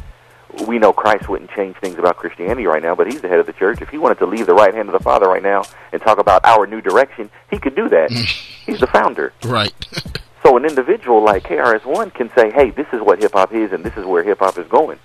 we 0.67 0.79
know 0.79 0.93
Christ 0.93 1.29
wouldn't 1.29 1.51
change 1.51 1.77
things 1.77 1.99
about 1.99 2.17
Christianity 2.17 2.67
right 2.67 2.83
now, 2.83 2.95
but 2.95 3.07
he's 3.07 3.21
the 3.21 3.29
head 3.29 3.39
of 3.39 3.47
the 3.47 3.53
church. 3.53 3.81
If 3.83 3.91
he 3.91 3.99
wanted 3.99 4.19
to 4.19 4.27
leave 4.27 4.47
the 4.47 4.55
right 4.55 4.75
hand 4.75 4.89
of 4.89 4.93
the 4.95 5.03
Father 5.05 5.29
right 5.29 5.43
now 5.43 5.63
and 5.93 6.01
talk 6.03 6.19
about 6.19 6.45
our 6.45 6.67
new 6.67 6.81
direction, 6.81 7.31
he 7.51 7.59
could 7.59 7.77
do 7.77 7.89
that. 7.91 8.11
he's 8.11 8.81
the 8.81 8.87
founder. 8.89 9.33
Right. 9.45 9.73
So 10.47 10.57
an 10.57 10.65
individual 10.65 11.25
like 11.25 11.43
KRS-One 11.43 12.13
can 12.13 12.31
say, 12.37 12.53
"Hey, 12.53 12.71
this 12.71 12.87
is 12.93 13.01
what 13.01 13.21
hip 13.21 13.33
hop 13.33 13.53
is, 13.53 13.73
and 13.73 13.83
this 13.83 13.97
is 13.97 14.05
where 14.05 14.23
hip 14.23 14.39
hop 14.39 14.57
is 14.59 14.69
going." 14.69 15.01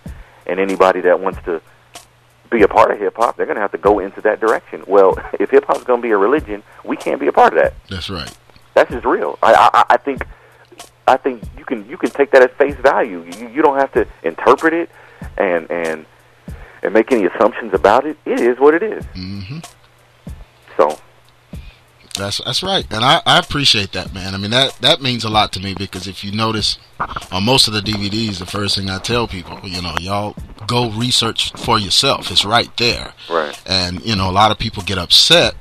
And 0.45 0.59
anybody 0.59 1.01
that 1.01 1.19
wants 1.19 1.39
to 1.45 1.63
be 2.51 2.61
a 2.61 2.67
part 2.67 2.91
of 2.91 2.99
hip 2.99 3.15
hop, 3.17 3.37
they're 3.37 3.47
going 3.47 3.55
to 3.55 3.61
have 3.61 3.71
to 3.71 3.79
go 3.79 3.97
into 3.97 4.21
that 4.21 4.39
direction. 4.39 4.83
Well, 4.85 5.17
if 5.39 5.49
hip 5.49 5.65
hop's 5.65 5.83
going 5.83 5.99
to 5.99 6.07
be 6.07 6.11
a 6.11 6.17
religion, 6.17 6.61
we 6.83 6.95
can't 6.95 7.19
be 7.19 7.25
a 7.25 7.31
part 7.31 7.53
of 7.53 7.59
that. 7.59 7.73
That's 7.89 8.07
right. 8.07 8.31
That's 8.75 8.91
just 8.91 9.03
real. 9.03 9.39
I, 9.41 9.69
I, 9.73 9.85
I 9.95 9.97
think, 9.97 10.27
I 11.07 11.17
think 11.17 11.41
you 11.57 11.65
can 11.65 11.89
you 11.89 11.97
can 11.97 12.11
take 12.11 12.29
that 12.33 12.43
at 12.43 12.55
face 12.59 12.75
value. 12.75 13.23
You, 13.23 13.49
you 13.49 13.61
don't 13.63 13.79
have 13.79 13.91
to 13.93 14.05
interpret 14.21 14.75
it 14.75 14.91
and 15.39 15.65
and 15.71 16.05
and 16.83 16.93
make 16.93 17.11
any 17.11 17.25
assumptions 17.25 17.73
about 17.73 18.05
it. 18.05 18.15
It 18.25 18.39
is 18.41 18.59
what 18.59 18.75
it 18.75 18.83
is. 18.83 19.03
hmm 19.15 19.57
So 20.77 20.99
That's 22.17 22.39
that's 22.43 22.61
right, 22.61 22.85
and 22.91 23.05
I, 23.05 23.21
I 23.25 23.39
appreciate 23.39 23.93
that, 23.93 24.13
man. 24.13 24.33
I 24.35 24.37
mean 24.37 24.51
that 24.51 24.75
that 24.81 25.01
means 25.01 25.23
a 25.23 25.29
lot 25.29 25.53
to 25.53 25.61
me 25.61 25.73
because 25.73 26.07
if 26.07 26.23
you 26.25 26.31
notice 26.33 26.77
on 27.31 27.45
most 27.45 27.67
of 27.69 27.73
the 27.73 27.79
DVDs, 27.79 28.37
the 28.39 28.45
first 28.45 28.75
thing 28.75 28.89
I 28.89 28.99
tell 28.99 29.27
people, 29.29 29.59
you 29.63 29.81
know, 29.81 29.95
y'all 29.99 30.35
go 30.67 30.89
research 30.91 31.53
for 31.53 31.79
yourself. 31.79 32.29
It's 32.29 32.43
right 32.43 32.75
there, 32.77 33.13
right, 33.29 33.57
and 33.65 34.05
you 34.05 34.15
know, 34.17 34.29
a 34.29 34.33
lot 34.33 34.51
of 34.51 34.59
people 34.59 34.83
get 34.83 34.97
upset 34.97 35.55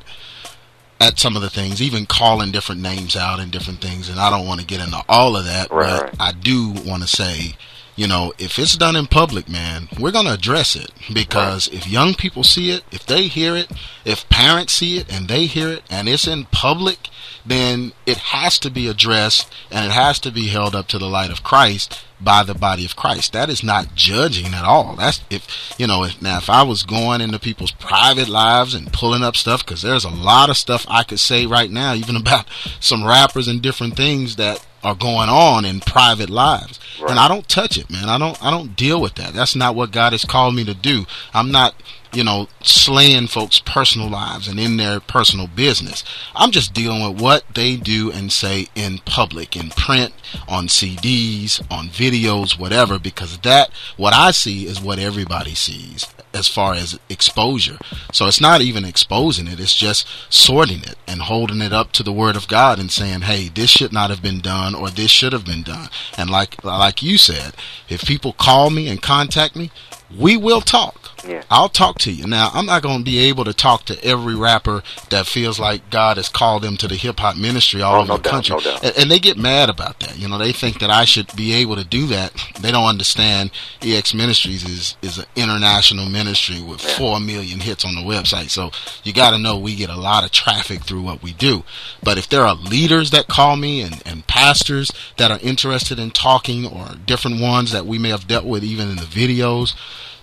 at 1.00 1.18
some 1.20 1.36
of 1.36 1.42
the 1.42 1.50
things, 1.50 1.80
even 1.80 2.04
calling 2.04 2.50
different 2.50 2.80
names 2.80 3.14
out 3.14 3.38
and 3.38 3.52
different 3.52 3.80
things, 3.80 4.08
and 4.08 4.18
I 4.18 4.28
don't 4.28 4.46
want 4.46 4.60
to 4.60 4.66
get 4.66 4.80
into 4.80 5.00
all 5.08 5.36
of 5.36 5.44
that, 5.44 5.70
Right, 5.70 5.88
but 5.88 6.02
right. 6.02 6.16
I 6.18 6.32
do 6.32 6.72
want 6.84 7.02
to 7.02 7.08
say. 7.08 7.56
You 8.00 8.08
know, 8.08 8.32
if 8.38 8.58
it's 8.58 8.78
done 8.78 8.96
in 8.96 9.08
public, 9.08 9.46
man, 9.46 9.86
we're 10.00 10.10
going 10.10 10.24
to 10.24 10.32
address 10.32 10.74
it 10.74 10.90
because 11.12 11.68
if 11.68 11.86
young 11.86 12.14
people 12.14 12.42
see 12.42 12.70
it, 12.70 12.82
if 12.90 13.04
they 13.04 13.24
hear 13.24 13.54
it, 13.54 13.70
if 14.06 14.26
parents 14.30 14.72
see 14.72 14.96
it 14.96 15.12
and 15.12 15.28
they 15.28 15.44
hear 15.44 15.68
it 15.68 15.82
and 15.90 16.08
it's 16.08 16.26
in 16.26 16.46
public, 16.46 17.10
then 17.44 17.92
it 18.06 18.16
has 18.16 18.58
to 18.60 18.70
be 18.70 18.88
addressed 18.88 19.52
and 19.70 19.84
it 19.84 19.92
has 19.92 20.18
to 20.20 20.30
be 20.30 20.48
held 20.48 20.74
up 20.74 20.88
to 20.88 20.98
the 20.98 21.10
light 21.10 21.30
of 21.30 21.42
Christ 21.42 22.02
by 22.18 22.42
the 22.42 22.54
body 22.54 22.86
of 22.86 22.96
Christ. 22.96 23.34
That 23.34 23.50
is 23.50 23.62
not 23.62 23.94
judging 23.94 24.54
at 24.54 24.64
all. 24.64 24.96
That's 24.96 25.20
if, 25.28 25.74
you 25.76 25.86
know, 25.86 26.04
if, 26.04 26.22
now 26.22 26.38
if 26.38 26.48
I 26.48 26.62
was 26.62 26.84
going 26.84 27.20
into 27.20 27.38
people's 27.38 27.72
private 27.72 28.30
lives 28.30 28.72
and 28.72 28.90
pulling 28.94 29.22
up 29.22 29.36
stuff, 29.36 29.66
cause 29.66 29.82
there's 29.82 30.06
a 30.06 30.10
lot 30.10 30.48
of 30.48 30.56
stuff 30.56 30.86
I 30.88 31.02
could 31.02 31.20
say 31.20 31.44
right 31.44 31.70
now, 31.70 31.92
even 31.92 32.16
about 32.20 32.46
some 32.80 33.04
rappers 33.04 33.46
and 33.46 33.60
different 33.60 33.94
things 33.94 34.36
that 34.36 34.66
are 34.82 34.94
going 34.94 35.28
on 35.28 35.64
in 35.64 35.80
private 35.80 36.30
lives. 36.30 36.78
Right. 37.00 37.10
And 37.10 37.18
I 37.18 37.28
don't 37.28 37.48
touch 37.48 37.76
it, 37.76 37.90
man. 37.90 38.08
I 38.08 38.18
don't, 38.18 38.42
I 38.42 38.50
don't 38.50 38.76
deal 38.76 39.00
with 39.00 39.14
that. 39.16 39.34
That's 39.34 39.56
not 39.56 39.74
what 39.74 39.92
God 39.92 40.12
has 40.12 40.24
called 40.24 40.54
me 40.54 40.64
to 40.64 40.74
do. 40.74 41.06
I'm 41.34 41.50
not, 41.50 41.74
you 42.12 42.24
know, 42.24 42.48
slaying 42.62 43.26
folks' 43.26 43.60
personal 43.64 44.08
lives 44.08 44.48
and 44.48 44.58
in 44.58 44.76
their 44.76 45.00
personal 45.00 45.46
business. 45.46 46.02
I'm 46.34 46.50
just 46.50 46.72
dealing 46.74 47.06
with 47.08 47.20
what 47.20 47.44
they 47.54 47.76
do 47.76 48.10
and 48.10 48.32
say 48.32 48.68
in 48.74 48.98
public, 49.04 49.56
in 49.56 49.70
print, 49.70 50.12
on 50.48 50.68
CDs, 50.68 51.60
on 51.70 51.88
videos, 51.88 52.58
whatever, 52.58 52.98
because 52.98 53.38
that, 53.38 53.70
what 53.96 54.14
I 54.14 54.30
see 54.30 54.66
is 54.66 54.80
what 54.80 54.98
everybody 54.98 55.54
sees 55.54 56.06
as 56.32 56.48
far 56.48 56.74
as 56.74 56.98
exposure. 57.08 57.78
So 58.12 58.26
it's 58.26 58.40
not 58.40 58.60
even 58.60 58.84
exposing 58.84 59.46
it, 59.46 59.60
it's 59.60 59.74
just 59.74 60.06
sorting 60.28 60.82
it 60.82 60.96
and 61.06 61.22
holding 61.22 61.62
it 61.62 61.72
up 61.72 61.92
to 61.92 62.02
the 62.02 62.12
word 62.12 62.36
of 62.36 62.48
God 62.48 62.78
and 62.78 62.90
saying, 62.90 63.22
"Hey, 63.22 63.48
this 63.48 63.70
should 63.70 63.92
not 63.92 64.10
have 64.10 64.22
been 64.22 64.40
done 64.40 64.74
or 64.74 64.90
this 64.90 65.10
should 65.10 65.32
have 65.32 65.44
been 65.44 65.62
done." 65.62 65.88
And 66.16 66.30
like 66.30 66.62
like 66.64 67.02
you 67.02 67.18
said, 67.18 67.54
if 67.88 68.04
people 68.04 68.32
call 68.32 68.70
me 68.70 68.88
and 68.88 69.00
contact 69.02 69.56
me, 69.56 69.70
we 70.16 70.36
will 70.36 70.60
talk. 70.60 70.99
Yeah. 71.26 71.42
I'll 71.50 71.68
talk 71.68 71.98
to 72.00 72.12
you. 72.12 72.26
Now, 72.26 72.50
I'm 72.54 72.66
not 72.66 72.82
going 72.82 72.98
to 72.98 73.04
be 73.04 73.18
able 73.18 73.44
to 73.44 73.52
talk 73.52 73.84
to 73.86 74.04
every 74.04 74.34
rapper 74.34 74.82
that 75.10 75.26
feels 75.26 75.58
like 75.60 75.90
God 75.90 76.16
has 76.16 76.28
called 76.28 76.62
them 76.62 76.76
to 76.78 76.88
the 76.88 76.96
hip 76.96 77.20
hop 77.20 77.36
ministry 77.36 77.82
all 77.82 77.96
Oh, 77.96 77.98
over 78.00 78.08
no 78.08 78.16
the 78.16 78.22
doubt, 78.22 78.30
country. 78.46 78.56
no. 78.64 78.78
And, 78.82 78.96
and 78.98 79.10
they 79.10 79.18
get 79.18 79.36
mad 79.36 79.68
about 79.70 80.00
that. 80.00 80.18
You 80.18 80.28
know, 80.28 80.38
they 80.38 80.52
think 80.52 80.78
that 80.80 80.90
I 80.90 81.04
should 81.04 81.34
be 81.36 81.52
able 81.54 81.76
to 81.76 81.84
do 81.84 82.06
that. 82.08 82.32
They 82.60 82.70
don't 82.72 82.86
understand 82.86 83.50
EX 83.82 84.14
Ministries 84.14 84.64
is 84.68 84.96
is 85.02 85.18
an 85.18 85.26
international 85.36 86.06
ministry 86.08 86.60
with 86.60 86.82
Yeah. 86.84 86.96
4 86.98 87.20
million 87.20 87.60
hits 87.60 87.84
on 87.84 87.94
the 87.94 88.00
website. 88.02 88.50
So, 88.50 88.70
you 89.04 89.12
got 89.12 89.30
to 89.30 89.38
know 89.38 89.58
we 89.58 89.76
get 89.76 89.90
a 89.90 89.96
lot 89.96 90.24
of 90.24 90.30
traffic 90.30 90.82
through 90.84 91.02
what 91.02 91.22
we 91.22 91.32
do. 91.32 91.64
But 92.02 92.18
if 92.18 92.28
there 92.28 92.44
are 92.44 92.54
leaders 92.54 93.10
that 93.10 93.26
call 93.28 93.56
me 93.56 93.82
and 93.82 94.00
and 94.06 94.26
pastors 94.26 94.90
that 95.18 95.30
are 95.30 95.38
interested 95.42 95.98
in 95.98 96.10
talking 96.10 96.66
or 96.66 96.94
different 97.06 97.40
ones 97.40 97.72
that 97.72 97.86
we 97.86 97.98
may 97.98 98.08
have 98.08 98.26
dealt 98.26 98.44
with 98.44 98.64
even 98.64 98.88
in 98.88 98.96
the 98.96 99.02
videos, 99.02 99.74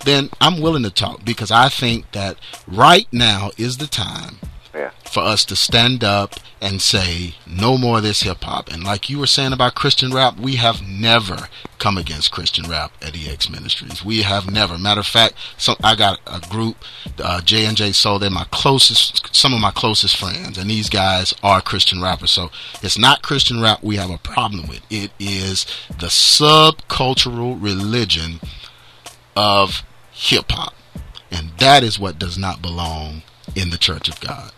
then 0.06 0.30
I'm 0.40 0.62
willing 0.62 0.84
to 0.84 0.92
talk 0.92 1.24
because 1.26 1.52
I 1.52 1.70
think 1.70 2.12
that 2.12 2.38
right 2.68 3.08
now 3.12 3.52
is 3.58 3.78
the 3.78 3.88
time 3.88 4.38
yeah, 4.74 4.92
for 5.06 5.22
us 5.22 5.44
to 5.46 5.56
stand 5.56 6.04
up 6.04 6.36
and 6.62 6.82
say 6.82 7.36
no 7.46 7.78
more 7.78 7.98
of 7.98 8.04
this 8.04 8.22
hip 8.22 8.44
hop. 8.44 8.70
And 8.72 8.84
like 8.84 9.10
you 9.10 9.20
were 9.20 9.28
saying 9.28 9.54
about 9.54 9.76
Christian 9.76 10.12
rap, 10.14 10.38
we 10.38 10.56
have 10.56 10.82
never 10.88 11.48
come 11.80 11.98
against 11.98 12.32
Christian 12.32 12.70
rap 12.70 12.92
at 13.02 13.16
EX 13.16 13.50
Ministries. 13.50 14.04
We 14.04 14.22
have 14.24 14.52
never. 14.52 14.78
Matter 14.78 15.02
of 15.02 15.08
fact, 15.08 15.36
so 15.58 15.76
I 15.84 15.96
got 15.96 16.20
a 16.28 16.40
group, 16.50 16.78
uh, 17.20 17.42
J 17.42 17.66
and 17.66 17.78
J 17.78 17.92
Soul. 17.92 18.20
They're 18.20 18.30
my 18.30 18.48
closest, 18.52 19.36
some 19.36 19.54
of 19.54 19.60
my 19.60 19.72
closest 19.72 20.18
friends, 20.18 20.58
and 20.58 20.70
these 20.70 20.90
guys 20.90 21.34
are 21.44 21.62
Christian 21.62 22.02
rappers. 22.02 22.32
So 22.32 22.50
it's 22.82 22.98
not 22.98 23.22
Christian 23.22 23.62
rap 23.62 23.84
we 23.84 23.96
have 23.98 24.10
a 24.10 24.18
problem 24.18 24.68
with. 24.68 24.82
It 24.90 25.12
is 25.20 25.66
the 25.90 26.08
subcultural 26.08 27.62
religion 27.62 28.40
of 29.38 29.84
hip 30.12 30.52
hop, 30.52 30.74
and 31.30 31.52
that 31.60 31.84
is 31.84 32.00
what 32.00 32.18
does 32.18 32.40
not 32.40 32.60
belong 32.60 33.22
in 33.56 33.70
the 33.70 33.78
Church 33.78 34.10
of 34.10 34.20
God. 34.20 34.52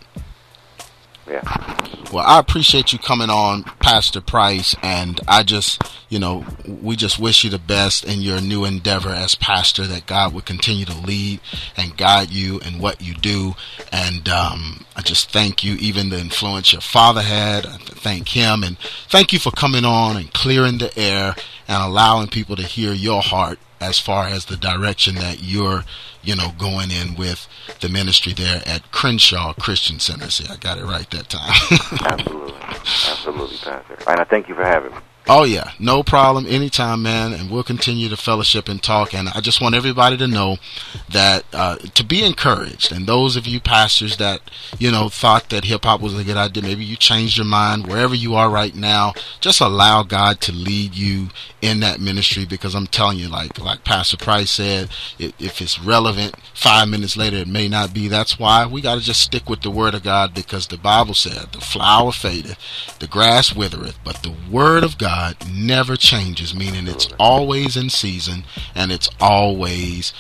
yeah. 1.29 1.75
Well, 2.13 2.25
I 2.25 2.39
appreciate 2.39 2.91
you 2.91 2.97
coming 2.97 3.29
on, 3.29 3.63
Pastor 3.79 4.19
Price, 4.19 4.75
and 4.81 5.19
I 5.27 5.43
just, 5.43 5.83
you 6.07 6.17
know, 6.17 6.43
we 6.65 6.95
just 6.95 7.19
wish 7.19 7.43
you 7.43 7.51
the 7.51 7.59
best 7.59 8.03
in 8.03 8.21
your 8.21 8.41
new 8.41 8.65
endeavor 8.65 9.09
as 9.09 9.35
pastor. 9.35 9.85
That 9.85 10.07
God 10.07 10.33
would 10.33 10.45
continue 10.45 10.85
to 10.85 10.97
lead 10.97 11.39
and 11.77 11.97
guide 11.97 12.31
you 12.31 12.59
in 12.61 12.79
what 12.79 13.01
you 13.01 13.13
do, 13.13 13.55
and 13.91 14.27
um, 14.29 14.85
I 14.95 15.01
just 15.01 15.29
thank 15.29 15.63
you, 15.63 15.75
even 15.75 16.09
the 16.09 16.19
influence 16.19 16.71
your 16.71 16.81
father 16.81 17.21
had. 17.21 17.65
I 17.65 17.77
thank 17.77 18.29
him, 18.29 18.63
and 18.63 18.77
thank 19.09 19.33
you 19.33 19.39
for 19.39 19.51
coming 19.51 19.85
on 19.85 20.15
and 20.15 20.33
clearing 20.33 20.77
the 20.79 20.97
air 20.97 21.35
and 21.67 21.83
allowing 21.83 22.29
people 22.29 22.55
to 22.55 22.63
hear 22.63 22.93
your 22.93 23.21
heart 23.21 23.59
as 23.81 23.99
far 23.99 24.27
as 24.27 24.45
the 24.45 24.57
direction 24.57 25.15
that 25.15 25.41
you're, 25.41 25.83
you 26.23 26.35
know, 26.35 26.51
going 26.57 26.91
in 26.91 27.15
with 27.15 27.47
the 27.81 27.89
ministry 27.89 28.33
there 28.33 28.61
at 28.65 28.91
Crenshaw 28.91 29.53
Christian 29.53 29.99
Center. 29.99 30.29
See, 30.29 30.45
I 30.49 30.57
got 30.57 30.77
it 30.77 30.83
right 30.83 31.09
that 31.11 31.29
time. 31.29 31.53
Absolutely, 32.05 32.53
absolutely, 32.61 33.57
Pastor. 33.57 33.97
And 34.07 34.19
I 34.19 34.23
thank 34.23 34.47
you 34.47 34.55
for 34.55 34.63
having 34.63 34.91
me. 34.91 34.97
Oh 35.31 35.43
yeah, 35.43 35.73
no 35.77 36.01
problem. 36.01 36.47
Anytime, 36.47 37.03
man. 37.03 37.33
And 37.33 37.51
we'll 37.51 37.61
continue 37.61 38.09
to 38.09 38.17
fellowship 38.17 38.67
and 38.67 38.81
talk. 38.81 39.13
And 39.13 39.29
I 39.29 39.41
just 39.41 39.61
want 39.61 39.75
everybody 39.75 40.17
to 40.17 40.25
know 40.25 40.57
that 41.07 41.45
uh, 41.53 41.75
to 41.75 42.03
be 42.03 42.23
encouraged. 42.23 42.91
And 42.91 43.05
those 43.05 43.35
of 43.35 43.45
you 43.45 43.59
pastors 43.59 44.17
that 44.17 44.41
you 44.79 44.89
know 44.89 45.07
thought 45.07 45.49
that 45.49 45.65
hip 45.65 45.85
hop 45.85 46.01
was 46.01 46.17
a 46.17 46.23
good 46.23 46.35
idea, 46.35 46.63
maybe 46.63 46.83
you 46.83 46.95
changed 46.95 47.37
your 47.37 47.45
mind. 47.45 47.85
Wherever 47.85 48.15
you 48.15 48.33
are 48.33 48.49
right 48.49 48.73
now, 48.73 49.13
just 49.39 49.61
allow 49.61 50.01
God 50.01 50.41
to 50.41 50.51
lead 50.51 50.95
you 50.95 51.27
in 51.61 51.79
that 51.81 52.01
ministry. 52.01 52.45
Because 52.45 52.73
I'm 52.73 52.87
telling 52.87 53.19
you, 53.19 53.27
like 53.27 53.59
like 53.59 53.83
Pastor 53.83 54.17
Price 54.17 54.49
said, 54.49 54.89
if 55.19 55.61
it's 55.61 55.79
relevant 55.79 56.37
five 56.55 56.87
minutes 56.87 57.15
later, 57.15 57.37
it 57.37 57.47
may 57.47 57.67
not 57.67 57.93
be. 57.93 58.07
That's 58.07 58.39
why 58.39 58.65
we 58.65 58.81
got 58.81 58.95
to 58.95 59.01
just 59.01 59.19
stick 59.19 59.47
with 59.47 59.61
the 59.61 59.69
Word 59.69 59.93
of 59.93 60.01
God. 60.01 60.33
Because 60.33 60.65
the 60.65 60.77
Bible 60.77 61.13
said, 61.13 61.51
"The 61.51 61.61
flower 61.61 62.11
fadeth, 62.11 62.57
the 62.97 63.05
grass 63.05 63.53
withereth, 63.53 63.99
but 64.03 64.23
the 64.23 64.33
Word 64.49 64.83
of 64.83 64.97
God." 64.97 65.18
God 65.19 65.51
never 65.51 65.97
changes, 65.97 66.55
meaning 66.55 66.88
it's 66.88 67.10
always 67.19 67.75
in 67.75 67.89
season 67.89 68.45
and 68.73 68.89
it's 68.89 69.10
always 69.19 70.13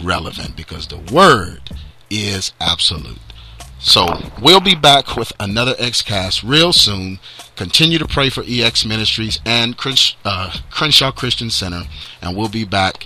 relevant 0.00 0.56
because 0.56 0.86
the 0.86 0.98
word 1.12 1.70
is 2.08 2.52
absolute. 2.60 3.18
So 3.80 4.06
we'll 4.40 4.60
be 4.60 4.76
back 4.76 5.16
with 5.16 5.32
another 5.40 5.74
XCast 5.74 6.48
real 6.48 6.72
soon. 6.72 7.18
Continue 7.56 7.98
to 7.98 8.06
pray 8.06 8.30
for 8.30 8.44
EX 8.46 8.84
Ministries 8.84 9.40
and 9.44 9.76
uh, 10.24 10.56
Crenshaw 10.70 11.10
Christian 11.10 11.50
Center, 11.50 11.82
and 12.22 12.36
we'll 12.36 12.48
be 12.48 12.64
back 12.64 13.04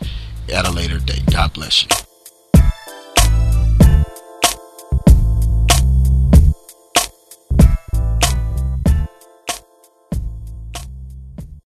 at 0.53 0.69
a 0.69 0.71
later 0.71 0.99
date. 0.99 1.25
God 1.31 1.55
bless 1.55 1.83
you. 1.83 2.08